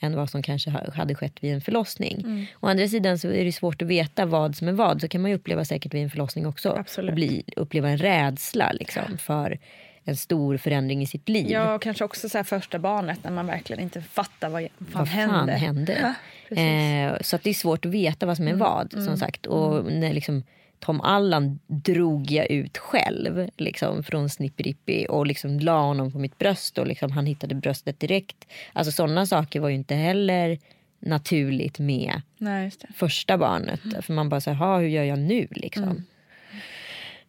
[0.00, 2.46] än vad som kanske ha- hade skett vid en förlossning.
[2.60, 5.00] Å andra sidan så är det svårt att veta vad som är vad.
[5.00, 6.70] Så kan man uppleva säkert vid en förlossning också.
[6.78, 7.08] Absolut.
[7.08, 9.58] Och bli, uppleva en rädsla liksom, för
[10.04, 11.50] en stor förändring i sitt liv.
[11.50, 15.08] Ja, och kanske också så första barnet när man verkligen inte fattar vad fan vad
[15.08, 15.52] fan hände.
[15.52, 15.98] hände?
[16.02, 16.14] Ja.
[16.56, 17.14] Mm.
[17.14, 18.92] eh, så att det är svårt att veta vad som är vad.
[18.92, 19.46] som sagt.
[19.46, 20.42] Och när liksom
[20.80, 26.38] Tom Allan drog jag ut själv liksom, från Snipperippi och liksom la honom på mitt
[26.38, 28.46] bröst och liksom, han hittade bröstet direkt.
[28.72, 30.58] Alltså sådana saker var ju inte heller
[30.98, 33.84] naturligt med Nej, första barnet.
[33.84, 34.02] Mm.
[34.02, 36.04] För man bara säger, hur gör jag nu liksom?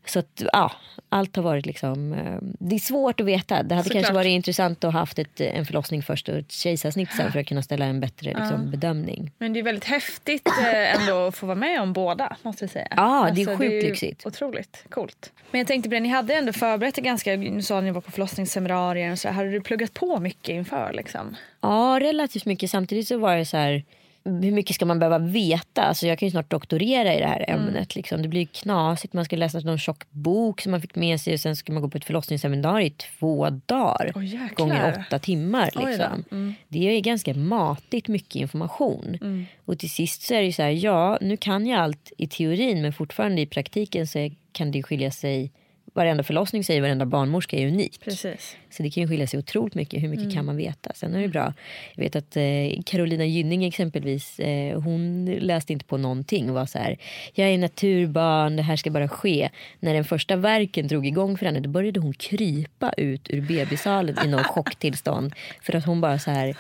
[0.05, 0.71] Så att, ja,
[1.09, 2.13] allt har varit liksom...
[2.13, 3.63] eh, Det är svårt att veta.
[3.63, 4.01] Det hade Såklart.
[4.03, 7.39] kanske varit intressant att ha haft ett, en förlossning först och ett kejsarsnitt sen för
[7.39, 9.31] att kunna ställa en bättre liksom, bedömning.
[9.37, 12.37] Men det är väldigt häftigt eh, ändå att få vara med om båda.
[12.41, 12.87] måste vi säga.
[12.97, 14.25] Ja, det är sjukt ju lyxigt.
[14.25, 15.31] Otroligt coolt.
[15.51, 18.01] Men jag tänkte på det, ni hade ändå förberett det ganska, nu sa ni var
[18.01, 19.29] på förlossningsseminarier och så.
[19.29, 20.93] Hade du pluggat på mycket inför?
[20.93, 21.35] Liksom?
[21.61, 22.69] Ja, relativt mycket.
[22.69, 23.83] Samtidigt så var det så här...
[24.23, 25.81] Hur mycket ska man behöva veta?
[25.81, 27.67] Alltså jag kan ju snart doktorera i det här Mm.
[27.67, 27.95] ämnet.
[27.95, 28.21] Liksom.
[28.21, 29.13] Det blir knasigt.
[29.13, 31.81] Man ska läsa någon tjock bok som man fick med sig och sen ska man
[31.81, 34.21] gå på ett förlossningsseminarium i två dagar.
[34.23, 34.49] Jäklar.
[34.55, 35.65] gånger åtta timmar.
[35.65, 36.23] Liksom.
[36.31, 36.53] Mm.
[36.67, 39.17] Det är ganska matigt mycket information.
[39.65, 42.81] Och till sist så är det så här, ja nu kan jag allt i teorin
[42.81, 45.51] men fortfarande i praktiken så kan det skilja sig.
[45.93, 47.99] Varenda förlossning säger varenda barnmorska är unik.
[48.04, 48.58] Precis.
[48.69, 50.04] Så det kan ju skilja sig otroligt mycket.
[50.04, 50.36] Hur mycket Mm.
[50.36, 50.91] kan man veta?
[50.95, 51.54] Sen är det bra.
[51.95, 52.43] Jag vet att eh,
[52.86, 54.39] Carolina Gynning exempelvis.
[54.39, 56.97] Eh, hon läste inte på någonting och var så här.
[57.34, 58.56] Jag är naturbarn.
[58.56, 59.49] Det här ska bara ske.
[59.80, 61.60] När den första verken drog igång för henne.
[61.60, 65.34] Då började hon krypa ut ur bebissalen i någon chocktillstånd.
[65.62, 66.56] För att hon bara så här.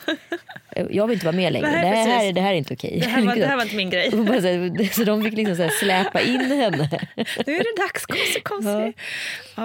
[0.75, 1.67] eh, Jag vill inte vara med längre.
[1.67, 2.35] Det här, precis.
[2.35, 2.99] det här är inte okej.
[3.03, 4.11] Det här var, det här var inte min grej.
[4.11, 6.89] Så, här, så de fick liksom så här släpa in henne.
[7.45, 8.67] Nu är det dags, Kossi, Kossi.
[8.67, 8.91] Ja,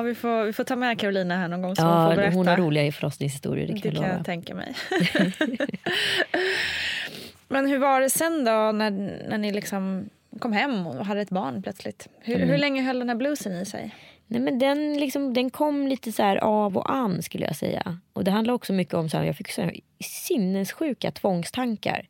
[0.05, 2.37] vi, får, vi får ta med Carolina här någon gång så hon får Ja, berätta.
[2.37, 3.67] hon har roliga förlossningshistorier.
[3.67, 4.75] Det kan Det jag kan jag tänka mig.
[7.49, 8.91] Men hur var det sen då när,
[9.29, 12.09] när ni liksom kom hem och hade ett barn plötsligt?
[12.21, 12.49] Hur, Mm.
[12.49, 13.95] hur länge höll den här bluesen i sig?
[14.27, 17.99] Nej, men den, liksom, den kom lite så här av och an skulle jag säga.
[18.13, 22.07] Och det handlar också mycket om så här, jag fick så här sinnessjuka tvångstankar.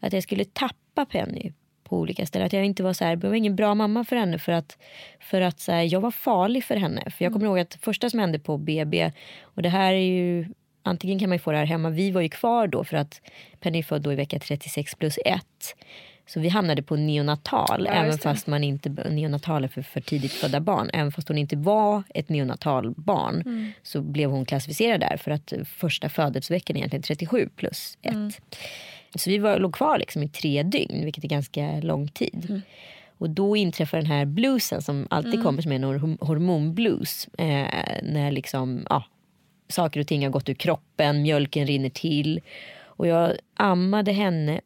[0.00, 1.52] Att jag skulle tappa Penny
[1.92, 2.46] på olika ställen.
[2.46, 4.78] Att jag inte var så här, jag var ingen bra mamma för henne för att,
[5.20, 7.10] för att så här, jag var farlig för henne.
[7.10, 10.46] För jag kommer ihåg att första som hände på BB och det här är ju
[10.84, 11.90] Antingen kan man ju få det här hemma.
[11.90, 13.20] Vi var ju kvar då för att
[13.60, 15.42] Penny är född då i vecka 36 plus 1.
[16.26, 18.18] Så vi hamnade på neonatal, Ja, även det.
[18.18, 20.90] fast man inte, neonatal är för, för tidigt födda barn.
[20.92, 23.72] Även fast hon inte var ett neonatalbarn Mm.
[23.82, 28.12] så blev hon klassificerad där för att första födelseveckan är egentligen 37 plus 1.
[28.14, 28.30] Mm.
[29.14, 32.46] Så vi var, låg kvar liksom i tre dygn, vilket är ganska lång tid.
[32.48, 32.60] Mm.
[33.18, 35.44] Och då inträffar den här bluesen som alltid Mm.
[35.44, 37.28] kommer som en hor- hormonblues.
[37.38, 37.66] Eh,
[38.02, 39.04] när liksom, ja,
[39.68, 42.40] saker och ting har gått ur kroppen, mjölken rinner till.
[42.84, 44.60] Och jag ammade henne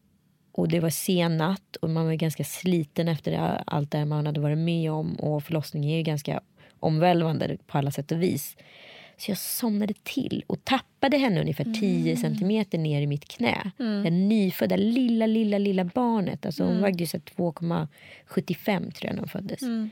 [0.52, 4.26] och det var sen natt och man var ganska sliten efter det, allt det man
[4.26, 5.14] hade varit med om.
[5.14, 6.40] Och förlossning är ju ganska
[6.80, 8.56] omvälvande på alla sätt och vis.
[9.18, 12.16] Så jag somnade till och tappade henne ungefär 10 mm.
[12.16, 13.70] centimeter ner i mitt knä.
[13.78, 14.02] Mm.
[14.04, 16.46] Det nyfödda lilla, lilla, lilla barnet.
[16.46, 16.82] Alltså hon mm.
[16.82, 19.62] vägde 2,75 tror jag när hon föddes.
[19.62, 19.90] Mm.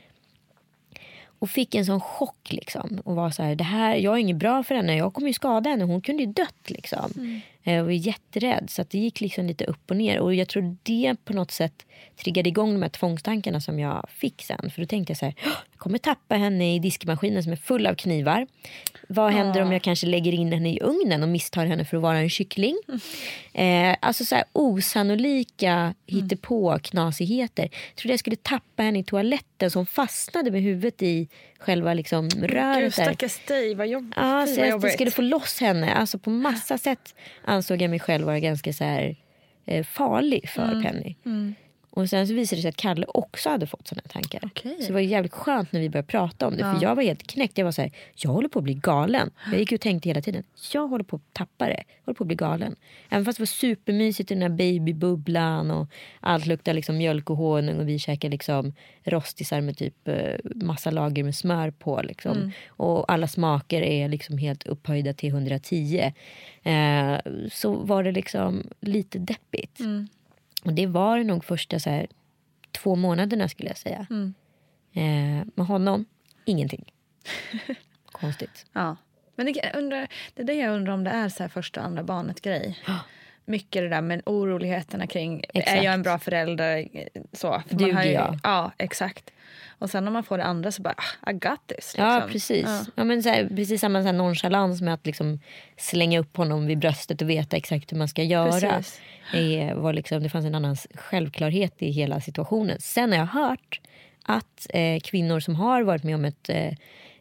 [1.39, 3.01] Och fick en sån chock liksom.
[3.05, 5.33] Och var så här, det här, jag är inget bra för henne, jag kommer ju
[5.33, 5.83] skada henne.
[5.83, 7.11] Hon kunde ju dött liksom.
[7.15, 7.41] Mm.
[7.63, 8.69] Jag var jätterädd.
[8.69, 10.19] Så det gick liksom lite upp och ner.
[10.19, 11.85] Och jag tror det på något sätt
[12.15, 14.71] triggade igång de här tvångstankarna som jag fick sen.
[14.71, 17.87] För då tänkte jag så här, jag kommer tappa henne i diskmaskinen som är full
[17.87, 18.47] av knivar.
[19.07, 22.03] Vad händer om jag kanske lägger in henne i ugnen och misstar henne för att
[22.03, 22.77] vara en kyckling?
[22.87, 23.91] Mm.
[23.91, 27.63] Eh, alltså så här osannolika hittepå knasigheter.
[27.63, 31.27] Jag trodde jag skulle tappa henne i toaletten som fastnade med huvudet i
[31.59, 32.83] själva liksom röret.
[32.83, 34.13] Gud, stackars dig, vad jobbigt.
[34.15, 35.93] Ja, så jag skulle få loss henne.
[35.93, 39.15] Alltså på massa sätt ansåg jag mig själv vara ganska så här,
[39.65, 40.83] eh, farlig för mm.
[40.83, 41.15] Penny.
[41.25, 41.55] Mm.
[41.95, 44.45] Och sen så visade det sig att Kalle också hade fått sådana tankar.
[44.45, 44.75] Okay.
[44.79, 46.61] Så det var jävligt skönt när vi började prata om det.
[46.61, 46.73] Ja.
[46.73, 47.57] För jag var helt knäckt.
[47.57, 49.31] Jag var så här, jag håller på att bli galen.
[49.51, 51.83] Jag gick och tänkte hela tiden, jag håller på att tappa det.
[51.87, 52.75] Jag håller på att bli galen.
[53.09, 55.87] Även fast det var supermysigt i den här babybubblan och
[56.19, 60.91] allt luktade liksom mjölk och honung och vi käkade liksom rostisar med typ eh, massa
[60.91, 62.01] lager med smör på.
[62.03, 62.37] Liksom.
[62.37, 62.51] Mm.
[62.67, 66.13] Och alla smaker är liksom helt upphöjda till 110.
[66.63, 67.17] Eh,
[67.51, 69.79] så var det liksom lite deppigt.
[69.79, 70.07] Mm.
[70.65, 72.07] Och det var nog första så här,
[72.71, 74.07] två månaderna skulle jag säga.
[74.09, 74.33] Mm.
[74.93, 76.05] Eh, med honom,
[76.45, 76.93] ingenting.
[78.11, 78.65] Konstigt.
[78.73, 78.95] Ja.
[79.35, 81.85] Men det, undrar, det är det jag undrar om det är så här första och
[81.85, 82.79] andra barnet grej.
[83.45, 85.77] Mycket det där med oroligheterna kring, exakt.
[85.77, 86.87] är jag en bra förälder?
[87.33, 88.39] Så, Duger jag?
[88.43, 89.31] Ja, exakt.
[89.79, 91.77] Och sen när man får det andra så bara, ah, I got this.
[91.77, 92.05] Liksom.
[92.05, 92.65] Ja, precis.
[92.65, 92.85] Ja.
[92.95, 95.39] ja men så här, precis samma så här nonchalans med att liksom
[95.77, 98.83] slänga upp honom vid bröstet och veta exakt hur man ska göra.
[99.33, 102.77] Eh, var liksom, det fanns en annan självklarhet i hela situationen.
[102.79, 103.81] Sen har jag hört
[104.23, 106.71] att eh, kvinnor som har varit med om ett eh,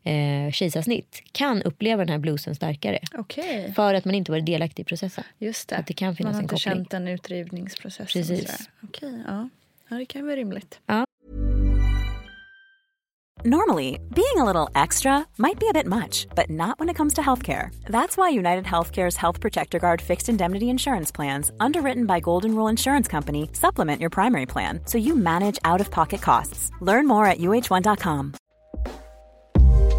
[0.04, 2.98] eh, kejsarsnitt kan uppleva den här bluesen starkare.
[3.18, 3.72] Okay.
[3.72, 5.24] För att man inte varit delaktig i processen.
[5.38, 5.76] Just det.
[5.76, 8.22] Att det kan finnas man har inte känt den utdrivningsprocessen.
[8.22, 8.68] Precis.
[8.82, 9.48] Okej, okay, ja.
[9.88, 9.96] ja.
[9.96, 10.80] Det kan vara rimligt.
[10.86, 11.06] Ja.
[13.46, 17.14] Normally, being a little extra might be a bit much, but not when it comes
[17.14, 17.68] to healthcare.
[17.84, 22.68] That's why United Healthcare's Health Protector Guard fixed indemnity insurance plans, underwritten by Golden Rule
[22.68, 26.70] Insurance Company, supplement your primary plan so you manage out of pocket costs.
[26.80, 28.34] Learn more at uh1.com.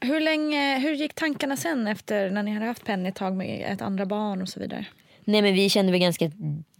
[0.00, 3.72] Hur, länge, hur gick tankarna sen efter när ni hade haft Penny ett tag med
[3.72, 4.86] ett andra barn och så vidare?
[5.24, 6.30] Nej men vi kände väl ganska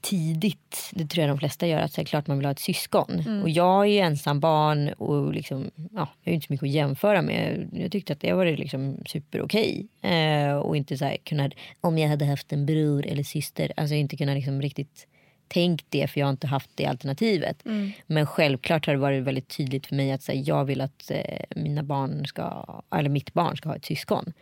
[0.01, 2.59] tidigt, det tror jag de flesta gör, att det är klart man vill ha ett
[2.59, 3.43] syskon.
[3.43, 6.71] Och jag är ju ensam barn och liksom, ja, jag har inte så mycket att
[6.71, 7.69] jämföra med.
[7.73, 9.87] Jag tyckte att det var liksom superokej.
[10.03, 13.95] Eh, och inte så här kunna, om jag hade haft en bror eller syster, alltså
[13.95, 15.07] inte kunna liksom riktigt
[15.51, 17.63] tänkt det för jag har inte haft det alternativet.
[18.07, 21.41] Men självklart har det varit väldigt tydligt för mig att här, jag vill att eh,
[21.57, 24.33] mina barn ska, eller mitt barn ska ha ett syskon.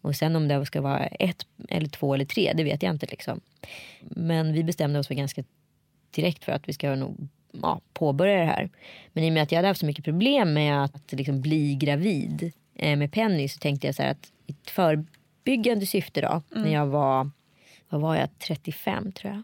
[0.00, 3.06] Och sen om det ska vara ett eller två eller tre, det vet jag inte
[3.06, 3.40] liksom.
[4.00, 5.44] Men vi bestämde oss för ganska
[6.10, 7.28] direkt för att vi ska nog
[7.62, 8.70] ja, påbörja det här.
[9.12, 11.74] Men i och med att jag hade haft så mycket problem med att liksom bli
[11.74, 16.42] gravid eh, med Penny så tänkte jag så här att i ett förebyggande syfte då,
[16.48, 17.30] när jag var,
[17.88, 19.42] vad var jag, 35 tror jag.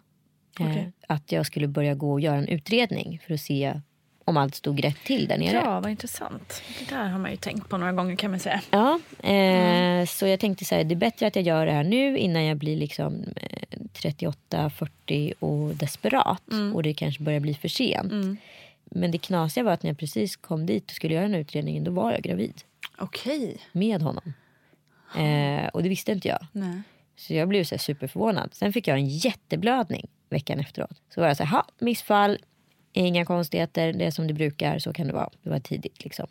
[0.61, 3.81] Eh, att jag skulle börja gå och göra en utredning för att se
[4.25, 5.57] om allt stod rätt till där nere.
[5.65, 6.63] Ja, vad intressant.
[6.79, 8.61] Det där har man ju tänkt på några gånger kan man säga.
[8.71, 11.85] Ja, eh, så jag tänkte så här, det är bättre att jag gör det här
[11.85, 16.43] nu innan jag blir liksom eh, 38, 40 och desperat
[16.75, 18.39] och det kanske börjar bli för sent.
[18.85, 21.41] Men det knasiga var att när jag precis kom dit och skulle göra den här
[21.41, 22.63] utredningen då var jag gravid
[22.99, 23.57] Okej.
[23.73, 24.33] med honom.
[25.17, 26.47] Eh, och det visste inte jag.
[26.53, 26.83] Nej.
[27.19, 28.55] Så jag blev så superförvånad.
[28.55, 31.03] Sen fick jag en jätteblödning veckan efteråt.
[31.14, 32.39] Så var jag så här, missfall,
[32.93, 35.31] inga konstigheter, det är som det brukar, så kan det vara.
[35.43, 36.27] Det var tidigt liksom.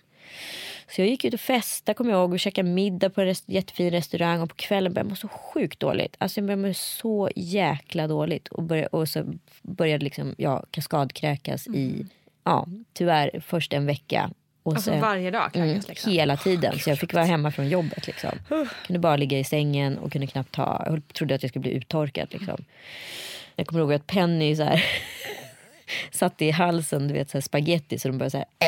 [0.95, 3.49] Så jag gick ut och festade, kommer jag ihåg, och käkade middag på en rest-
[3.49, 4.41] jättefin restaurang.
[4.41, 6.15] Och på kvällen började jag må så sjukt dåligt.
[6.17, 8.47] Alltså jag började må så jäkla dåligt.
[8.47, 12.05] Och, började, och så började liksom, ja, kaskadkräkas i,
[12.43, 14.31] ja, tyvärr först en vecka.
[14.67, 16.11] Och Alltså sen- varje dag kräkas Mm, liksom.
[16.11, 16.79] Hela tiden.
[16.79, 18.07] Så jag fick vara hemma från jobbet.
[18.07, 18.31] Liksom.
[18.85, 20.83] Kunde bara ligga i sängen och kunde knappt ta...
[20.85, 22.27] Jag trodde att jag skulle bli uttorkad.
[22.31, 22.63] Liksom.
[23.55, 24.85] Jag kommer ihåg att Penny så här,
[26.11, 28.67] satte i halsen du vet, så här, spaghetti så de började så här, äh,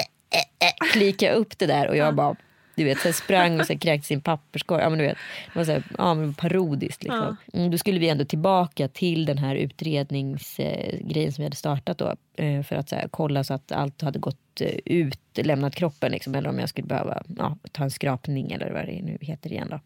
[0.59, 1.87] äh, äh, klika upp det där.
[1.87, 2.35] Och jag bara
[2.83, 4.81] du vet, så här, sprang och så här, kräkte sin papperskorg.
[4.81, 5.17] Ja, men du vet,
[5.53, 7.03] det var så här, ja, men parodiskt.
[7.03, 7.37] Liksom.
[7.53, 12.15] Mm, då skulle vi ändå tillbaka till den här utredningsgrejen som vi hade startat då.
[12.43, 16.11] eh, För att så här, kolla så att allt hade gått eh, ut, lämnat kroppen.
[16.11, 19.51] Liksom, eller om jag skulle behöva ja, ta en skrapning eller vad det nu heter
[19.51, 19.67] igen.
[19.71, 19.79] Då.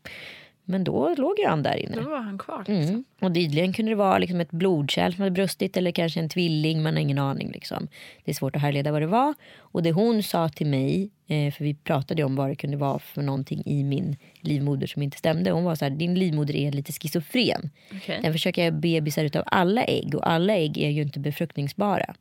[0.65, 1.95] Men då låg ju han där inne.
[1.95, 2.63] Då var han kvar.
[2.67, 2.75] Liksom.
[2.75, 3.03] Mm.
[3.21, 6.83] Och tydligen kunde det vara liksom ett blodkärl som hade brustit eller kanske en tvilling.
[6.83, 7.51] Man har ingen aning.
[7.51, 7.87] Liksom.
[8.25, 9.33] Det är svårt att härleda vad det var.
[9.57, 12.99] Och det hon sa till mig, eh, för vi pratade om vad det kunde vara
[12.99, 15.51] för någonting i min livmoder som inte stämde.
[15.51, 17.69] Hon var så här, din livmoder är lite schizofren.
[17.95, 18.19] Okej.
[18.21, 22.15] Den försöker göra bebisar utav alla ägg och alla ägg är ju inte befruktningsbara.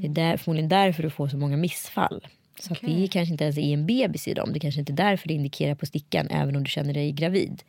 [0.00, 2.26] Det är där, förmodligen därför du får så många missfall.
[2.60, 4.52] Så att det är kanske inte ens är en bebis i dem.
[4.52, 7.62] Det kanske inte är därför det indikerar på stickan även om du känner dig gravid.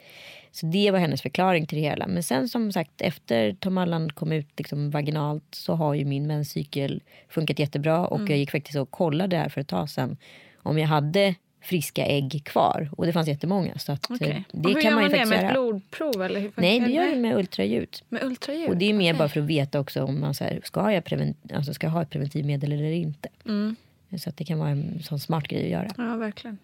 [0.52, 2.08] Så det var hennes förklaring till det hela.
[2.08, 6.28] Men sen som sagt efter Tom Allan kom ut liksom vaginalt så har ju min
[6.28, 8.08] menscykel funkat jättebra.
[8.08, 10.18] Och jag gick faktiskt och kollade här för ett tag sedan
[10.56, 12.90] om jag hade friska ägg kvar.
[12.98, 13.78] Och det fanns jättemånga.
[13.78, 14.44] Så att, eh, Okej.
[14.52, 15.26] det hur kan gör man man det?
[15.26, 15.48] Med göra.
[15.48, 16.24] ett blodprov?
[16.24, 17.96] Eller hur Nej, det gör det med ultraljud.
[18.10, 18.70] Med ultraljud?
[18.70, 19.18] Och det är mer Okej.
[19.18, 21.92] bara för att veta också om man så här, ska, jag prevent, alltså ska jag
[21.92, 23.30] ha ett preventivmedel eller inte.
[23.46, 23.76] Mm.
[24.18, 25.94] Så att det kan vara en sån smart grej att göra.
[25.98, 26.58] Ja, verkligen.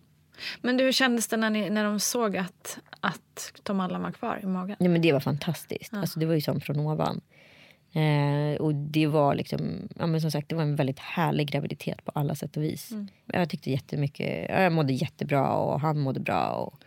[0.61, 4.11] Men du, hur kändes det när, ni, när de såg att, att Tom Allan var
[4.11, 4.75] kvar i magen?
[4.79, 5.93] Ja, men det var fantastiskt.
[5.93, 7.21] Alltså, det var ju som från ovan.
[7.93, 12.05] Eh, och det var liksom, ja, men som sagt, det var en väldigt härlig graviditet
[12.05, 12.91] på alla sätt och vis.
[13.25, 16.49] Jag tyckte jättemycket, ja, jag mådde jättebra och han mådde bra.
[16.49, 16.83] Och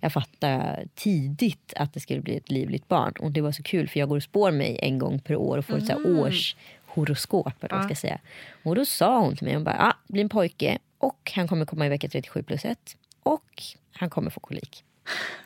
[0.00, 3.12] jag fattade tidigt att det skulle bli ett livligt barn.
[3.20, 5.58] Och det var så kul för jag går och spår mig en gång per år
[5.58, 6.56] och får ett så här års
[6.94, 7.64] horoskop.
[7.64, 8.18] Eller man ska säga.
[8.62, 11.48] Och då sa hon till mig, hon bara, ah, det blir en pojke och han
[11.48, 14.84] kommer komma i vecka 37 plus 1 och han kommer få kolik.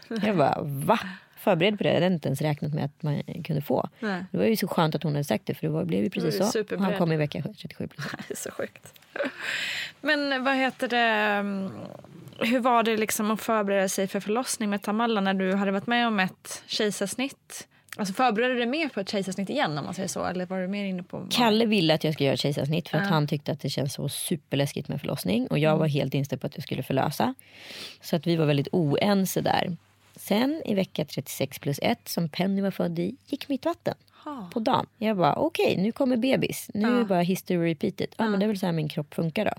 [0.09, 0.99] Jag bara, va?
[1.36, 1.88] Förberedd på det?
[1.88, 3.88] Jag hade inte ens räknat med att man kunde få.
[4.01, 4.24] Nej.
[4.32, 6.11] Det var ju så skönt att hon hade sagt det för det var, blev ju
[6.11, 6.64] precis så.
[6.78, 8.12] Han kom i vecka 37 plus 1.
[8.28, 9.01] Det är så sjukt.
[10.01, 10.96] Men vad heter det?
[10.99, 11.70] mm,
[12.38, 15.86] Hur var det liksom att förbereda sig för förlossning med Tamalla när du hade varit
[15.86, 17.68] med om ett kejsarsnitt?
[17.99, 20.24] Alltså förberedde du dig mer på ett kejsarsnitt igen om man säger så?
[20.24, 21.26] Eller var du mer inne på...
[21.30, 23.94] Kalle ville att jag skulle göra ett kejsarsnitt för att han tyckte att det känns
[23.94, 25.46] så superläskigt med förlossning.
[25.46, 27.34] Och jag var helt inställd på att jag skulle förlösa.
[28.01, 29.76] Så att vi var väldigt oense där.
[30.16, 33.94] Sen i vecka 36 plus 1 som Penny var född i gick mitt vatten.
[34.53, 34.86] På dagen.
[34.99, 36.70] Jag bara okej nu kommer bebis.
[36.74, 38.09] Nu är det bara history repeated.
[38.16, 39.53] Ja, men det är väl så här min kropp funkar då.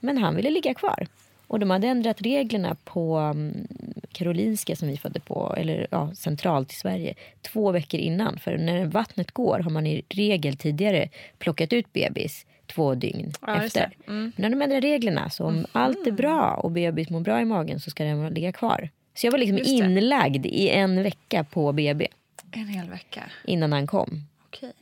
[0.00, 1.06] Men han ville ligga kvar.
[1.46, 3.66] Och de hade ändrat reglerna på um,
[4.12, 8.38] Karolinska som vi födde på, eller ja, centralt i Sverige, två veckor innan.
[8.38, 13.62] För när vattnet går har man i regel tidigare plockat ut bebis två dygn Ja,
[13.62, 13.90] efter.
[14.06, 14.32] Mm.
[14.36, 17.44] Men när de ändrar reglerna, så om allt är bra och bebis mår bra i
[17.44, 18.90] magen så ska den ligga kvar.
[19.14, 22.06] Så jag var liksom inlagd i en vecka på BB
[22.52, 23.24] En hel vecka.
[23.44, 24.22] innan han kom.
[24.46, 24.72] Okej.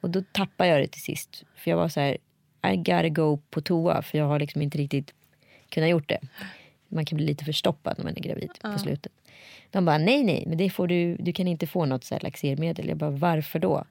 [0.00, 1.44] Och då tappade jag det till sist.
[1.56, 2.16] För jag var så här,
[2.72, 4.02] I gotta go på toa.
[4.02, 5.14] För jag har liksom inte riktigt
[5.68, 6.18] kunnat gjort det.
[6.88, 9.12] man kan bli lite förstoppad när man är gravid på slutet.
[9.70, 12.20] De bara nej nej, men det får du, du kan inte få något så här
[12.22, 12.88] laxermedel.
[12.88, 13.84] Jag bara varför då?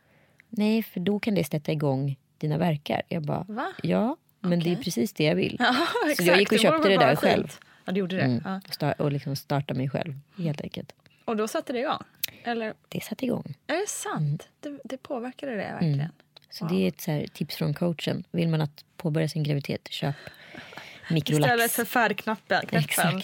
[0.49, 3.01] Nej, för då kan det sätta igång dina verkar.
[3.09, 3.73] Jag bara Va?
[3.83, 5.55] ja, men det är precis det jag vill.
[5.59, 5.75] Ja,
[6.17, 7.59] Så jag gick och Det köpte det bara där själv.
[7.85, 8.21] Ja, du gjorde det?
[8.21, 8.41] Mm.
[8.45, 8.61] Ja.
[8.71, 10.93] Star- och liksom starta mig själv helt enkelt.
[11.25, 12.03] Och då satte det igång?
[12.43, 13.53] Eller Det satte igång.
[13.67, 14.47] är det sant?
[14.59, 16.09] Det, det påverkade det verkligen?
[16.49, 18.23] Så det är ett så tips från coachen.
[18.31, 20.15] Vill man att påbörja sin graviditet, köp
[21.09, 21.45] mikrolax.
[21.53, 22.61] Istället för färdknappen.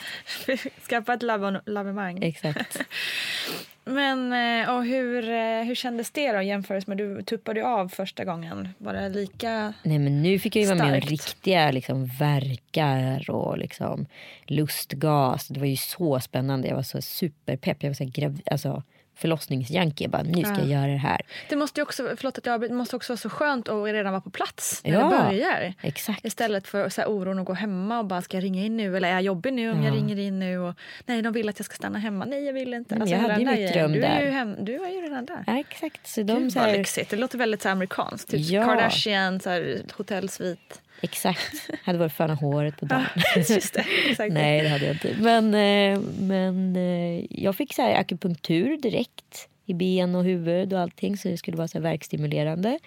[0.90, 1.24] Skaffa ett
[1.66, 2.24] lavemang.
[2.24, 2.78] Exakt.
[3.86, 8.26] Men eh, och hur, eh, hur kändes det då jämfört med du tuppade av första
[8.26, 8.70] gången?
[8.78, 9.74] Var det lika?
[9.84, 11.12] Nej men nu fick jag ju vara med om Starkt.
[11.12, 14.06] riktiga liksom, verkar och liksom,
[14.48, 15.48] lustgas.
[15.48, 16.68] Det var ju så spännande.
[16.68, 17.84] Jag var så superpepp.
[17.84, 18.84] Jag var så här grav- alltså,
[19.16, 20.08] förlossningsjunkie.
[20.08, 21.22] Bara, nu ska jag göra det här.
[21.50, 24.30] Det måste också, förlåt att jag måste också vara så skönt att redan vara på
[24.30, 25.74] plats när Ja, det börjar.
[25.82, 26.26] Exakt.
[26.26, 28.98] Istället för så här, oron att gå hemma och bara ska jag ringa in nu
[28.98, 31.60] eller är jag jobbig nu om jag ringer in nu och nej de vill att
[31.60, 32.26] jag ska stanna hemma.
[32.26, 32.96] Nej jag vill inte.
[32.96, 34.32] Alltså, jag hade ju där mitt dröm du är ju där.
[34.32, 35.44] hem, Du var ju redan där.
[35.48, 36.08] Ja, exakt.
[36.08, 37.10] Så de, Gud så vad här, lyxigt.
[37.10, 38.30] Det låter väldigt så här amerikanskt.
[38.32, 38.66] Typ Ja.
[38.66, 40.82] Kardashian, så här, hotellsvit.
[41.04, 41.70] Exakt.
[41.84, 43.06] Hade varit föna håret på dagen.
[43.36, 44.30] Det.
[44.30, 45.16] Nej, det hade jag inte.
[45.20, 50.80] Men, eh, men eh, jag fick så här akupunktur direkt i ben och huvud och
[50.80, 52.80] allting så det skulle vara så här verkstimulerande.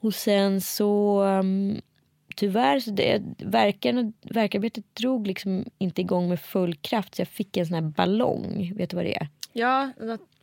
[0.00, 1.80] Och sen så um,
[2.36, 7.56] tyvärr så det, verkarna, verkarbetet drog liksom inte igång med full kraft så jag fick
[7.56, 8.72] en sån här ballong.
[8.76, 9.28] Vet du vad det är?
[9.52, 9.90] Ja,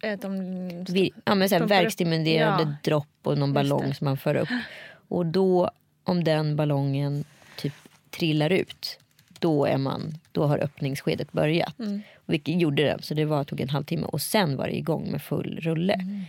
[0.03, 2.75] eh, de, Vi, ja, men så här verkstimulerande ja.
[2.83, 4.49] dropp och någon ballong som man för upp.
[5.07, 5.71] Och då
[6.09, 7.23] om den ballongen
[7.57, 7.73] typ
[8.09, 8.99] trillar ut
[9.39, 11.79] då, är man, då har öppningsskedet börjat.
[11.79, 12.01] Mm.
[12.25, 14.07] Vilket gjorde den, så det var, tog en halvtimme.
[14.07, 15.93] Och sen var det igång med full rulle.
[15.93, 16.25] Mm.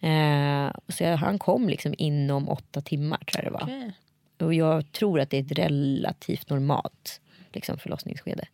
[0.00, 3.62] Eh, så jag, han kom liksom inom åtta timmar tror jag det var.
[3.62, 3.92] Okej.
[4.38, 7.20] Och jag tror att det är ett relativt normalt
[7.52, 8.44] liksom, förlossningsskede.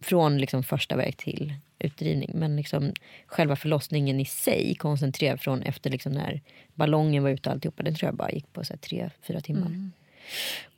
[0.00, 2.30] Från liksom, första verk till utdrivning.
[2.34, 2.92] Men liksom,
[3.26, 6.40] själva förlossningen i sig koncentrerad från efter liksom, när
[6.74, 7.82] ballongen var ute och alltihopa.
[7.82, 9.90] Den tror jag bara gick på så här, tre, fyra timmar.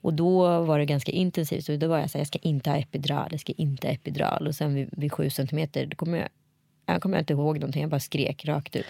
[0.01, 1.65] Och då var det ganska intensivt.
[1.65, 3.95] Så då var jag så här, jag ska inte ha epidural, jag ska inte ha
[3.95, 4.47] epidural.
[4.47, 6.29] Och sen vid, vid sju centimeter, då kommer jag,
[6.87, 7.83] jag kommer inte ihåg någonting.
[7.83, 8.87] Jag bara skrek rakt ut.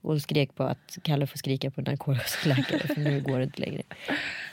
[0.00, 3.82] Och skrek på att Kalle får skrika på narkosläkare för nu går det inte längre.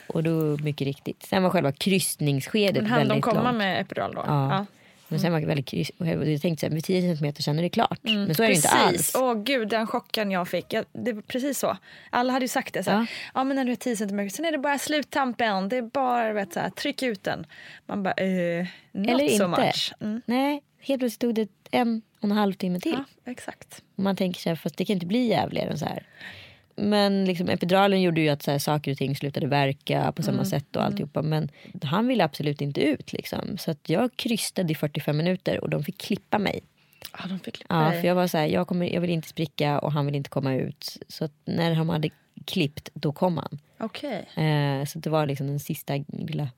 [0.07, 1.23] Och då mycket riktigt.
[1.23, 3.57] Sen var själva kryssningsskedet Men hann de väldigt komma långt.
[3.57, 4.23] med epidural då?
[4.27, 4.65] Ja.
[5.07, 5.91] Men sen var det väldigt kryss.
[5.97, 7.99] Och jag tänkte så här, vid 10 centimeter sen är det klart.
[8.01, 8.87] Men så är det inte Mm.
[8.91, 9.15] Precis.
[9.15, 9.23] alls.
[9.37, 10.73] Åh gud, den chocken jag fick.
[10.73, 11.77] Jag, det var precis så.
[12.09, 12.83] Alla hade ju sagt det.
[12.83, 13.05] Så här, Ja.
[13.33, 13.43] ja.
[13.43, 15.69] men när du är 10 cm, sen är det bara sluttampen.
[15.69, 17.45] Det är bara vet, så här, tryck ut den.
[17.85, 19.47] Man bara, eh, not Eller so inte.
[19.47, 19.93] much.
[20.01, 20.21] Mm.
[20.25, 22.97] Nej, helt plötsligt tog det en och en halv timme till.
[23.25, 23.81] Ja, exakt.
[23.95, 26.03] Och man tänker sig fast det kan inte bli jävligare än så här.
[26.75, 30.45] Men liksom, epiduralen gjorde ju att så här, saker och ting slutade verka på samma
[30.45, 31.21] sätt och alltihopa.
[31.21, 31.51] Men
[31.83, 33.13] han ville absolut inte ut.
[33.13, 33.57] Liksom.
[33.57, 36.63] Så att jag krystade i 45 minuter och de fick klippa mig.
[37.17, 39.27] Ja, de fick klippa Ja, för jag var så här, jag, kommer, jag vill inte
[39.27, 40.97] spricka och han vill inte komma ut.
[41.07, 42.09] Så när de hade
[42.45, 43.59] klippt, då kom han.
[43.79, 44.25] Okej.
[44.35, 46.49] Eh, så det var liksom den sista lilla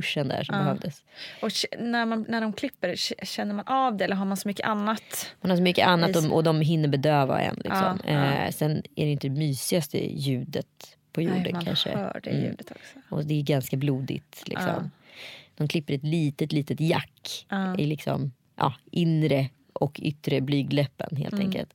[0.00, 1.04] pushen där som behövdes.
[1.42, 2.94] Och när, man, när de klipper,
[3.26, 5.30] känner man av det eller har man så mycket annat?
[5.40, 7.54] Man har så mycket annat och, och de hinner bedöva en.
[7.54, 8.00] Liksom.
[8.04, 8.32] Ja, ja.
[8.44, 11.96] Eh, sen är det inte det mysigaste ljudet på jorden Nej, man kanske.
[11.96, 12.44] hör det Mm.
[12.44, 12.98] ljudet också.
[13.14, 14.42] Och det är ganska blodigt.
[14.48, 14.90] Liksom.
[15.56, 17.46] De klipper ett litet, litet jack
[17.78, 21.46] i liksom, ja, inre och yttre blygdläppen helt Mm.
[21.46, 21.74] enkelt.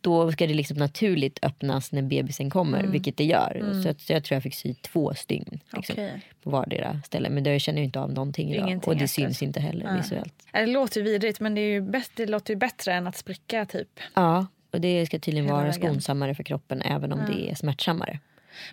[0.00, 2.92] Då ska det liksom naturligt öppnas när bebisen kommer, Mm.
[2.92, 3.80] vilket det gör.
[3.82, 6.20] Så, att, så jag tror jag fick sy två stygn liksom, Okej.
[6.42, 7.28] på vardera ställe.
[7.30, 8.66] Men det känner jag inte av någonting idag.
[8.68, 10.46] Ingenting och det syns inte heller visuellt.
[10.52, 13.06] Ja, Det låter ju vidrigt men det, är ju bäst, det låter ju bättre än
[13.06, 14.00] att spricka typ.
[14.14, 15.80] Ja, och det ska tydligen Hela vara vägen.
[15.82, 18.18] skonsammare för kroppen även om det är smärtsammare.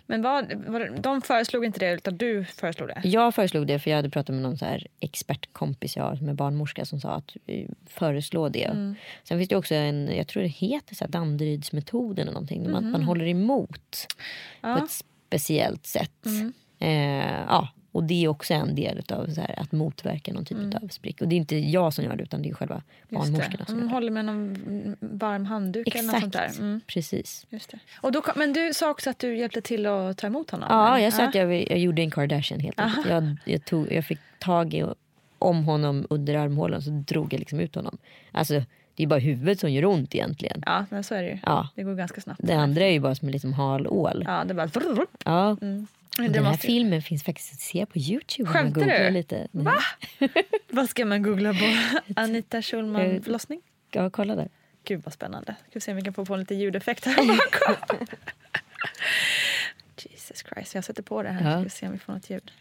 [0.06, 3.00] Men vad, vad, de föreslog inte det utan du föreslog det?
[3.04, 6.28] Jag föreslog det för jag hade pratat med någon så här expertkompis jag har som
[6.28, 7.36] är barnmorska som sa att
[7.86, 8.64] föreslå det.
[8.64, 8.94] Mm.
[9.24, 12.64] Sen finns det också en, jag tror det heter så här Danderydsmetoden eller någonting.
[12.64, 12.74] Mm.
[12.74, 14.06] Att man håller emot
[14.60, 16.26] på ett speciellt sätt.
[16.78, 20.82] Eh, ja, och det är också en del av så här, att motverka någon typ
[20.82, 21.20] av sprick.
[21.20, 23.86] Och det är inte jag som gör det utan det är själva barnmorskorna som det.
[23.86, 26.64] håller med någon varm handduk eller något sånt Exakt, där.
[26.64, 26.80] Mm.
[26.86, 27.46] precis.
[27.50, 27.78] Just det.
[28.00, 30.68] Och då, men du sa också att du hjälpte till att ta emot honom?
[30.70, 31.04] Ja, eller?
[31.04, 33.08] jag sa att jag, jag gjorde en Kardashian helt enkelt.
[33.08, 34.84] Jag, jag, tog, jag fick tag i
[35.38, 37.98] om honom under armhålan så drog jag liksom ut honom.
[38.32, 38.62] Alltså
[38.94, 40.62] det är bara huvudet som gör ont egentligen.
[40.66, 41.38] Ja, men så är det ju.
[41.42, 41.68] Ja.
[41.74, 42.40] Det går ganska snabbt.
[42.42, 44.24] Det andra är ju bara som en liksom hal ål.
[44.26, 45.06] Ja, det är bara...
[45.24, 45.56] Ja.
[46.18, 46.66] Men Den här måste...
[46.66, 48.50] filmen finns faktiskt att se på Youtube.
[48.50, 49.10] Skämtar du?
[49.10, 49.48] Lite.
[49.50, 49.74] Nej.
[50.68, 51.76] Vad ska man googla på?
[52.20, 53.60] Anita Schulman förlossning?
[53.90, 54.48] Ja, kolla där.
[54.84, 55.54] Gud vad spännande.
[55.60, 58.06] Ska vi se om vi kan få på lite ljudeffekt här bakom.
[60.02, 61.50] Jesus Christ, jag sätter på det här.
[61.50, 61.56] Ja.
[61.56, 62.52] Ska vi se om vi får något ljud.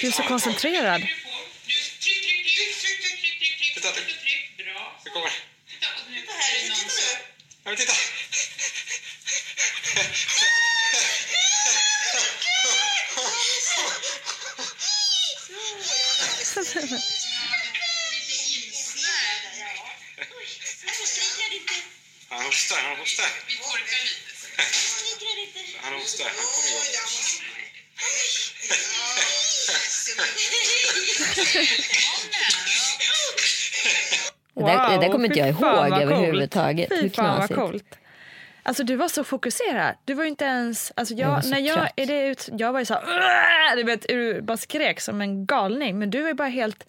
[0.00, 1.00] Du är så koncentrerad.
[1.00, 1.10] Tryck,
[2.00, 4.66] tryck, tryck, tryck, tryck, tryck.
[4.66, 5.00] Bra.
[7.64, 7.92] Ja, men titta.
[22.28, 23.26] Han hostar, han hostar.
[23.46, 23.98] Vi torkar
[25.36, 25.78] lite.
[25.82, 27.14] Han hostar, han kommer igång.
[34.54, 36.88] Det där, det där kommer inte jag ihåg överhuvudtaget.
[36.88, 37.98] Fy Hur fan vad coolt.
[38.62, 39.94] Alltså du var så fokuserad.
[40.04, 40.92] Du var ju inte ens...
[40.96, 41.92] Alltså jag, Jag var så när jag, trött.
[41.96, 45.46] är det ut, jag var ju så här, du vet, du bara skrek som en
[45.46, 45.98] galning.
[45.98, 46.86] Men du var ju bara helt,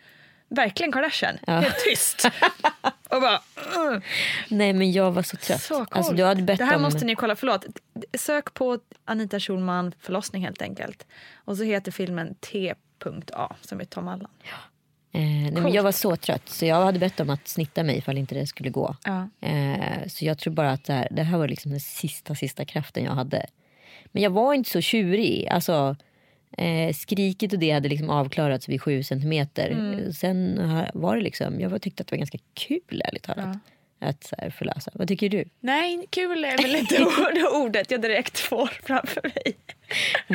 [0.50, 1.38] verkligen Kardashian.
[1.48, 2.30] Helt tyst.
[3.10, 3.40] Och bara...
[3.78, 4.00] "Ugh."
[4.50, 5.62] Nej men jag var så trött.
[5.62, 6.82] Så alltså, du hade bett det här om...
[6.82, 7.36] måste ni kolla.
[7.36, 7.66] Förlåt.
[8.18, 11.06] Sök på Anita Schulman förlossning helt enkelt.
[11.36, 13.56] Och så heter filmen T.A.
[13.62, 14.30] som är Tom Allan.
[15.16, 17.98] Eh, nej, men jag var så trött så jag hade bett om att snitta mig
[17.98, 18.96] ifall inte det skulle gå.
[19.04, 19.30] Ja.
[19.42, 22.66] Eh, så jag tror bara att det här, det här var liksom den sista, sista
[22.66, 23.46] kraften jag hade.
[24.12, 25.48] Men jag var inte så tjurig.
[25.52, 25.96] Alltså,
[26.58, 29.70] eh, skriket och det hade liksom avklarats vid sju centimeter.
[29.72, 30.14] Mm.
[30.14, 30.62] Sen
[30.94, 33.58] var det liksom, jag tyckte att det var ganska kul ärligt talat.
[34.00, 34.92] Att så här, förlösa.
[34.94, 35.46] Vad tycker du?
[35.60, 39.56] Nej, kul är väl inte ord- ordet jag direkt får framför mig.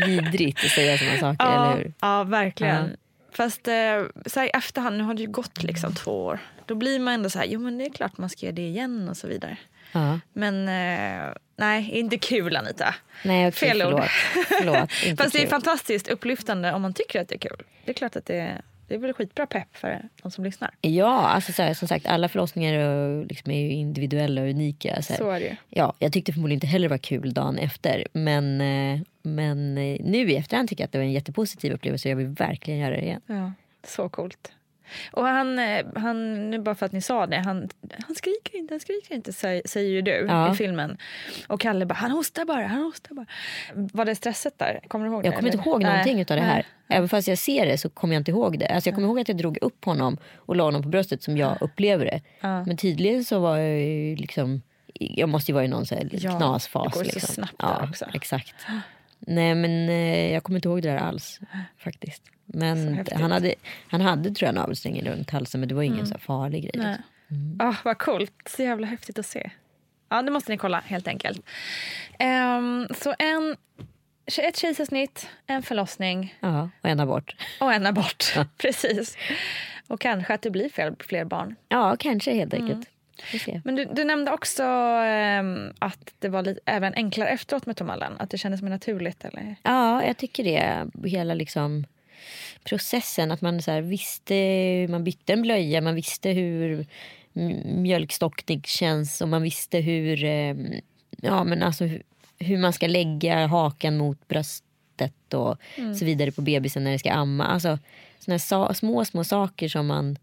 [0.06, 1.92] Vidrigt att säga sådana saker, Ja, eller hur?
[2.00, 2.96] ja verkligen.
[3.32, 6.38] Fast eh, så här, i efterhand, nu har det ju gått liksom två år.
[6.66, 8.62] Då blir man ändå så här, jo men det är klart man ska göra det
[8.68, 9.56] igen och så vidare.
[9.92, 10.20] Ja.
[10.32, 12.94] Men eh, nej, inte kul Anita.
[13.24, 13.88] Nej, okej, Fel ord.
[13.88, 14.46] förlåt.
[14.48, 15.50] förlåt inte Fast det är kul.
[15.50, 17.62] fantastiskt upplyftande om man tycker att det är kul.
[17.84, 20.74] Det är klart att det, det är väl skitbra pepp för de som lyssnar.
[20.80, 25.03] Ja, alltså så här, som sagt alla förlossningar är, liksom, är ju individuella och unika.
[25.03, 25.18] Så, här.
[25.18, 25.57] Så är det.
[25.68, 28.07] Ja, jag tyckte förmodligen inte heller det var kul dagen efter.
[28.12, 32.09] Men, eh, men eh, nu i efterhand tycker jag att det var en jättepositiv upplevelse
[32.09, 33.20] och jag vill verkligen göra det igen.
[33.26, 33.53] Ja,
[33.84, 34.53] så coolt.
[35.12, 37.68] Och han, eh, han, nu bara för att ni sa det, han,
[38.07, 40.53] han skriker inte, han skriker inte säger, säger ju du Ja.
[40.53, 40.97] i filmen.
[41.47, 43.26] Och Kalle bara, han hostar bara, han hostar bara.
[43.74, 44.80] Var det stresset där?
[44.88, 45.36] Kommer du ihåg Jag det?
[45.36, 45.91] kommer inte ihåg Nej.
[45.93, 46.55] någonting av det här.
[46.55, 46.97] Nej.
[46.99, 48.66] Även fast jag ser det så kommer jag inte ihåg det.
[48.68, 51.36] Alltså jag kommer ihåg att jag drog upp honom och la honom på bröstet som
[51.36, 52.20] jag upplever det.
[52.41, 54.62] Men tydligen så var jag ju liksom,
[54.95, 56.93] jag måste ju vara i någon så här Ja, knasfas.
[56.93, 57.34] det går så liksom.
[57.34, 58.05] snabbt ja, där också.
[58.14, 58.55] Exakt.
[59.20, 61.40] Nej men eh, jag kommer inte ihåg det där alls
[61.78, 62.24] faktiskt.
[62.26, 62.88] Så Men.
[62.88, 63.06] Mm.
[63.20, 63.54] han hade,
[63.88, 66.62] han hade tror jag en navelsträng runt halsen men det var ingen så här farlig
[66.62, 66.72] grej.
[66.74, 66.96] Nej.
[67.28, 67.56] liksom.
[67.60, 69.50] Ah, vad coolt, så jävla häftigt att se.
[70.08, 71.42] Ja, det måste ni kolla helt enkelt.
[72.18, 73.56] Ehm, så en,
[74.42, 77.36] ett kejsarsnitt, en förlossning Ja, och en abort.
[77.60, 78.34] och en abort.
[78.58, 79.16] Precis.
[79.88, 81.56] Och kanske att det blir fler, fler barn.
[81.68, 82.72] Ja, kanske helt enkelt.
[82.72, 82.84] Mm.
[83.64, 87.90] Men du, du nämnde också ehm, att det var lite, även enklare efteråt med Tom
[87.90, 88.16] Allan.
[88.18, 89.24] Att det kändes mer naturligt.
[89.24, 89.56] Eller?
[89.62, 90.86] Ja, jag tycker det.
[91.08, 91.84] Hela liksom
[92.64, 93.30] processen.
[93.32, 94.34] Att man så här visste,
[94.90, 96.86] man bytte en blöja, man visste hur
[97.64, 100.54] mjölkstockning känns och man visste hur, eh,
[101.10, 102.02] ja, men alltså, hur,
[102.38, 105.56] hur man ska lägga hakan mot bröstet och
[105.98, 107.44] så vidare på bebisen när det ska amma.
[107.44, 107.78] Alltså,
[108.18, 110.18] såna här små, små saker som man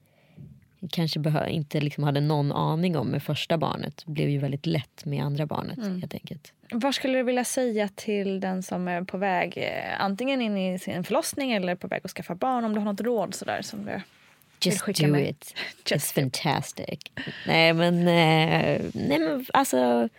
[0.91, 5.05] kanske behö- inte liksom hade någon aning om med första barnet blev ju väldigt lätt
[5.05, 5.79] med andra barnet.
[5.79, 6.53] helt enkelt.
[6.71, 10.79] Vad skulle du vilja säga till den som är på väg eh, antingen in i
[10.79, 12.65] sin förlossning eller på väg att skaffa barn?
[12.65, 14.01] Om du har något råd sådär som du
[14.61, 15.29] Just do med?
[15.29, 15.53] it.
[15.91, 16.99] Just It's fantastic.
[17.47, 20.09] Nej men, eh, nej men alltså.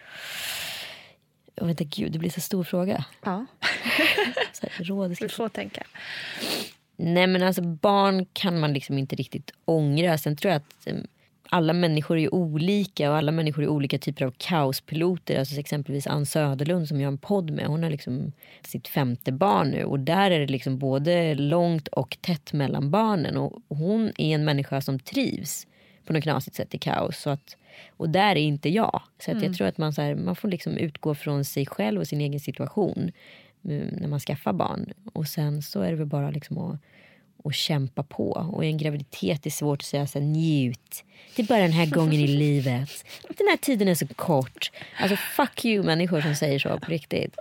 [1.60, 3.04] Vet inte, gud det blir så stor fråga.
[3.24, 3.46] Ja,
[4.52, 5.82] Så här, råd, du får tänka.
[7.00, 10.18] Nej men alltså barn kan man liksom inte riktigt ångra.
[10.18, 10.94] Sen tror jag att eh,
[11.48, 15.38] alla människor är olika och alla människor är olika typer av kaospiloter.
[15.38, 17.66] Alltså exempelvis Ann Söderlund som jag har en podd med.
[17.66, 18.32] Hon har liksom
[18.64, 23.36] sitt femte barn nu och där är det liksom både långt och tätt mellan barnen.
[23.36, 25.66] Och hon är en människa som trivs
[26.04, 27.18] på något knasigt sätt i kaos.
[27.18, 27.56] Så att,
[27.96, 29.02] och där är inte jag.
[29.18, 32.00] Så att jag tror att man, så här, man får liksom utgå från sig själv
[32.00, 33.10] och sin egen situation
[33.62, 34.92] när man skaffar barn.
[35.12, 36.80] Och sen så är det väl bara liksom att,
[37.44, 38.30] att kämpa på.
[38.52, 41.04] Och i en graviditet är det svårt att säga så här, njut.
[41.36, 43.04] Det är bara den här gången i livet.
[43.22, 44.70] Den här tiden är så kort.
[45.00, 47.36] Alltså fuck you människor som säger så på riktigt.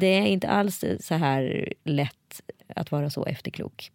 [0.00, 3.90] Det är inte alls så här lätt att vara så efterklok.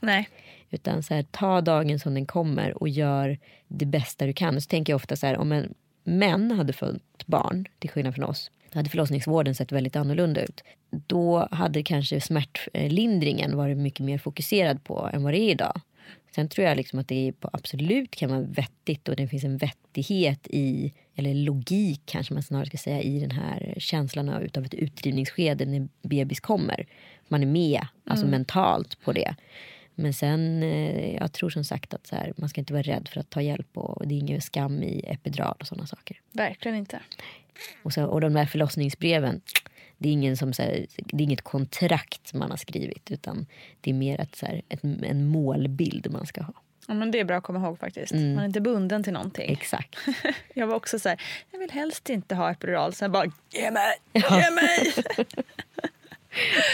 [0.00, 0.28] Nej.
[0.70, 4.60] Utan så här, ta dagen som den kommer och gör det bästa du kan.
[4.60, 8.24] Så tänker jag ofta så här, om en män hade fött barn, till skillnad från
[8.24, 10.64] oss, då hade förlossningsvården sett väldigt annorlunda ut.
[10.90, 15.80] Då hade kanske smärtlindringen varit mycket mer fokuserad på än vad det är idag.
[16.34, 20.46] Sen tror jag liksom att det absolut kan vara vettigt och det finns en vettighet
[20.50, 24.74] i, eller logik kanske man snarare ska säga, i den här känslan av utav ett
[24.74, 26.86] utdrivningsskede när bebis kommer.
[27.28, 28.30] man är med alltså Mm.
[28.30, 29.34] mentalt på det.
[29.94, 33.08] Men sen, eh, jag tror som sagt att så här, man ska inte vara rädd
[33.12, 36.20] för att ta hjälp och det är ingen skam i epidural och sådana saker.
[36.32, 37.00] Verkligen inte.
[37.82, 39.40] Och, så, och de där förlossningsbreven,
[39.98, 43.46] det är, ingen som, så här, det är inget kontrakt man har skrivit utan
[43.80, 46.54] det är mer ett, så här, ett, en målbild man ska ha.
[46.90, 48.12] Ja, men det är bra att komma ihåg faktiskt.
[48.12, 48.34] Mm.
[48.34, 49.52] Man är inte bunden till någonting.
[49.52, 49.96] Exakt.
[50.54, 52.94] Jag var också så här, jag vill helst inte ha epidural.
[52.94, 54.94] Sen bara, ge mig, ge mig!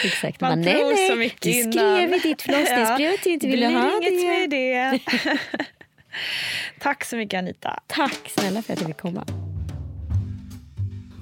[0.04, 0.40] Exakt.
[0.40, 1.72] Man Man, nej, så mycket du innan.
[1.72, 4.26] skrev i ditt förlossningsbrev att du inte ville ha inget det.
[4.26, 5.00] med det.
[6.80, 7.80] Tack så mycket Anita.
[7.86, 9.24] Tack snälla för att jag fick komma.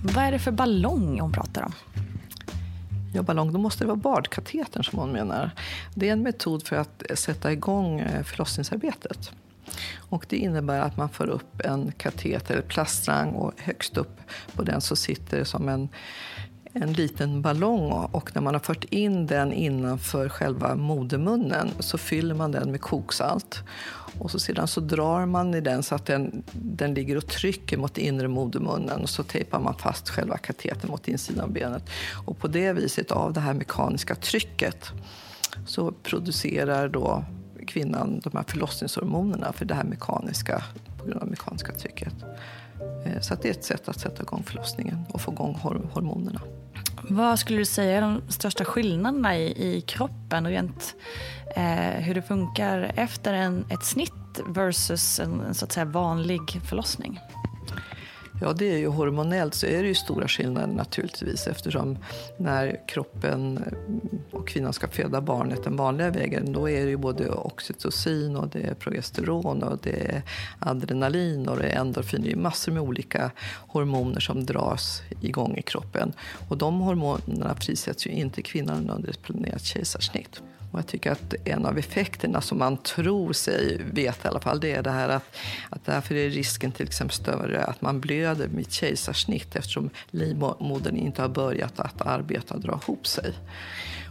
[0.02, 1.72] Vad är det för ballong hon pratar om?
[3.14, 5.50] Ja, ballong, då måste det vara badkatetern som hon menar.
[5.94, 9.30] Det är en metod för att sätta igång eh, förlossningsarbetet.
[9.96, 14.20] Och det innebär att man får upp en kateter, eller plaststrang, och högst upp
[14.54, 15.88] på den så sitter det som en,
[16.74, 17.92] en liten ballong.
[17.92, 22.80] Och när man har fört in den innanför själva modermunnen så fyller man den med
[22.80, 23.62] koksalt.
[24.18, 27.76] Och så sedan så drar man i den så att den, den ligger och trycker
[27.76, 31.90] mot inre modermunnen och så tejpar man fast själva katetern mot insidan av benet.
[32.26, 34.92] Och på det viset, av det här mekaniska trycket,
[35.66, 37.24] så producerar då
[37.66, 40.62] kvinnan de här förlossningshormonerna för det här mekaniska,
[40.98, 42.14] på grund av det mekaniska trycket.
[43.04, 45.54] Eh, så att det är ett sätt att sätta igång förlossningen och få igång
[45.92, 46.40] hormonerna.
[47.02, 50.94] Vad skulle du säga är de största skillnaderna i, i kroppen rent
[51.56, 56.60] eh, hur det funkar efter en, ett snitt versus en, en så att säga vanlig
[56.64, 57.20] förlossning?
[58.40, 61.98] Ja, det är ju hormonellt så är det ju stora skillnader naturligtvis eftersom
[62.36, 63.64] när kroppen
[64.30, 68.48] och kvinnan ska föda barnet den vanliga vägen då är det ju både oxytocin och
[68.48, 70.22] det är progesteron och det är
[70.58, 72.22] adrenalin och det är endorfin.
[72.22, 73.30] Det är massor med olika
[73.68, 76.12] hormoner som dras igång i kroppen.
[76.48, 80.42] Och de hormonerna frisätts ju inte kvinnan under ett planerat kejsarsnitt.
[80.74, 84.60] Och jag tycker att en av effekterna som man tror sig veta i alla fall,
[84.60, 85.36] det är det här att,
[85.70, 91.22] att därför är risken till exempel större att man blöder med kejsarsnitt eftersom livmodern inte
[91.22, 93.34] har börjat att arbeta och dra ihop sig.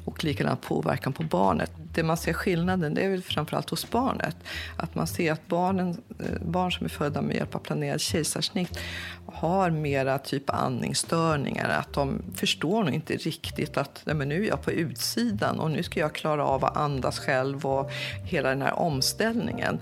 [0.06, 1.72] Och likadant påverkan på barnet.
[1.94, 4.36] Det man ser skillnaden det är väl framförallt hos barnet.
[4.78, 8.80] Att man ser att barnen, eh, barn som är födda med hjälp av planerad kejsarsnitt
[9.26, 11.70] har mera typ andningsstörningar.
[11.70, 15.72] Att de förstår nog inte riktigt att nej, men nu är jag på utsidan och
[15.72, 17.92] nu ska jag klara av att andas själv och
[18.24, 19.80] hela den här omställningen.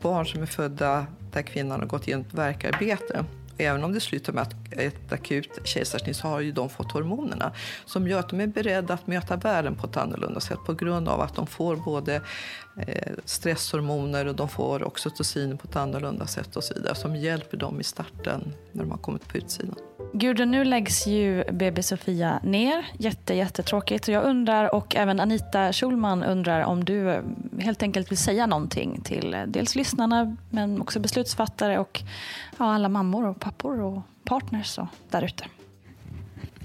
[0.00, 3.24] Barn som är födda där kvinnan har gått igenom ett verkarbete
[3.58, 7.52] Även om det slutar med ett akut kejsarsnitt så har ju de fått hormonerna
[7.84, 11.08] som gör att de är beredda att möta världen på ett annorlunda sätt på grund
[11.08, 12.14] av att de får både
[12.86, 17.56] eh, stresshormoner och de får oxytocin på ett annorlunda sätt och så vidare som hjälper
[17.56, 19.76] dem i starten när de har kommit på utsidan.
[20.12, 22.86] Gudrun, nu läggs ju BB Sofia ner.
[22.98, 24.08] Jätte, jättetråkigt.
[24.08, 27.22] Jag undrar, och även Anita Schulman undrar om du
[27.60, 32.02] helt enkelt vill säga någonting till dels lyssnarna men också beslutsfattare och
[32.58, 35.44] ja, alla mammor och pappor och partners och där ute.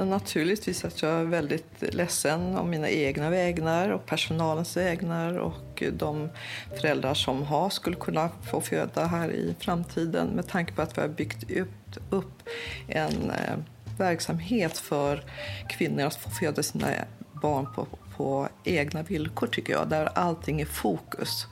[0.06, 6.30] Naturligtvis att jag är väldigt ledsen om mina egna vägnar och personalens vägnar och de
[6.82, 11.02] föräldrar som har skulle kunna få föda här i framtiden med tanke på att vi
[11.02, 12.44] har byggt upp, upp
[12.88, 13.58] en eh,
[13.98, 15.24] verksamhet för
[15.70, 16.88] kvinnor att få föda sina
[17.42, 17.88] barn på,
[18.18, 21.48] på egna villkor tycker jag, där allting är fokus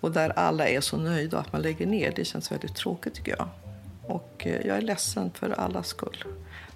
[0.00, 2.12] och där alla är så nöjda att man lägger ner.
[2.16, 3.48] Det känns väldigt tråkigt tycker jag.
[4.02, 6.24] Och eh, jag är ledsen för allas skull.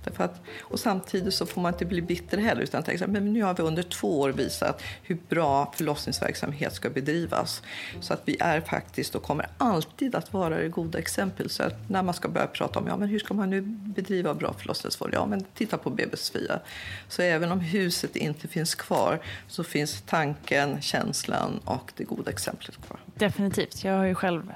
[0.04, 3.42] Därför att, och samtidigt så får man inte bli bitter heller utan tänka men nu
[3.42, 7.62] har vi under två år visat hur bra förlossningsverksamhet ska bedrivas.
[8.00, 11.50] Så att vi är faktiskt och kommer alltid att vara det goda exempel.
[11.50, 14.34] Så att när man ska börja prata om ja, men hur ska man nu bedriva
[14.34, 15.10] bra förlossningsvård?
[15.12, 16.60] Ja, men titta på BB Sofia.
[17.08, 22.86] Så även om huset inte finns kvar så finns tanken, känslan och det goda exemplet
[22.86, 23.00] kvar.
[23.14, 23.84] Definitivt.
[23.84, 24.52] Jag har ju själv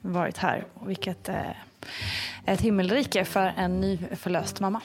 [0.00, 0.64] varit här.
[0.86, 1.34] Vilket eh,
[2.46, 4.80] ett himmelrike för en nyförlöst mamma.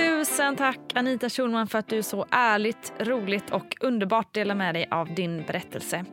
[0.00, 4.88] Tusen tack Anita Schulman för att du så ärligt, roligt och underbart delar med dig
[4.90, 6.04] av din berättelse.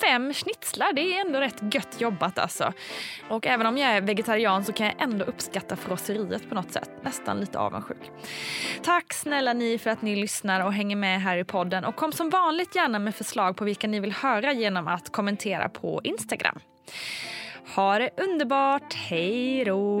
[0.00, 2.72] Fem schnitzlar, det är ändå rätt gött jobbat alltså.
[3.28, 6.90] Och även om jag är vegetarian så kan jag ändå uppskatta frosseriet på något sätt.
[7.02, 8.10] Nästan lite avundsjuk.
[8.82, 11.84] Tack snälla ni för att ni lyssnar och hänger med här i podden.
[11.84, 15.68] Och kom som vanligt gärna med förslag på vilka ni vill höra genom att kommentera
[15.68, 16.58] på Instagram.
[17.74, 20.00] Ha det underbart, hej då!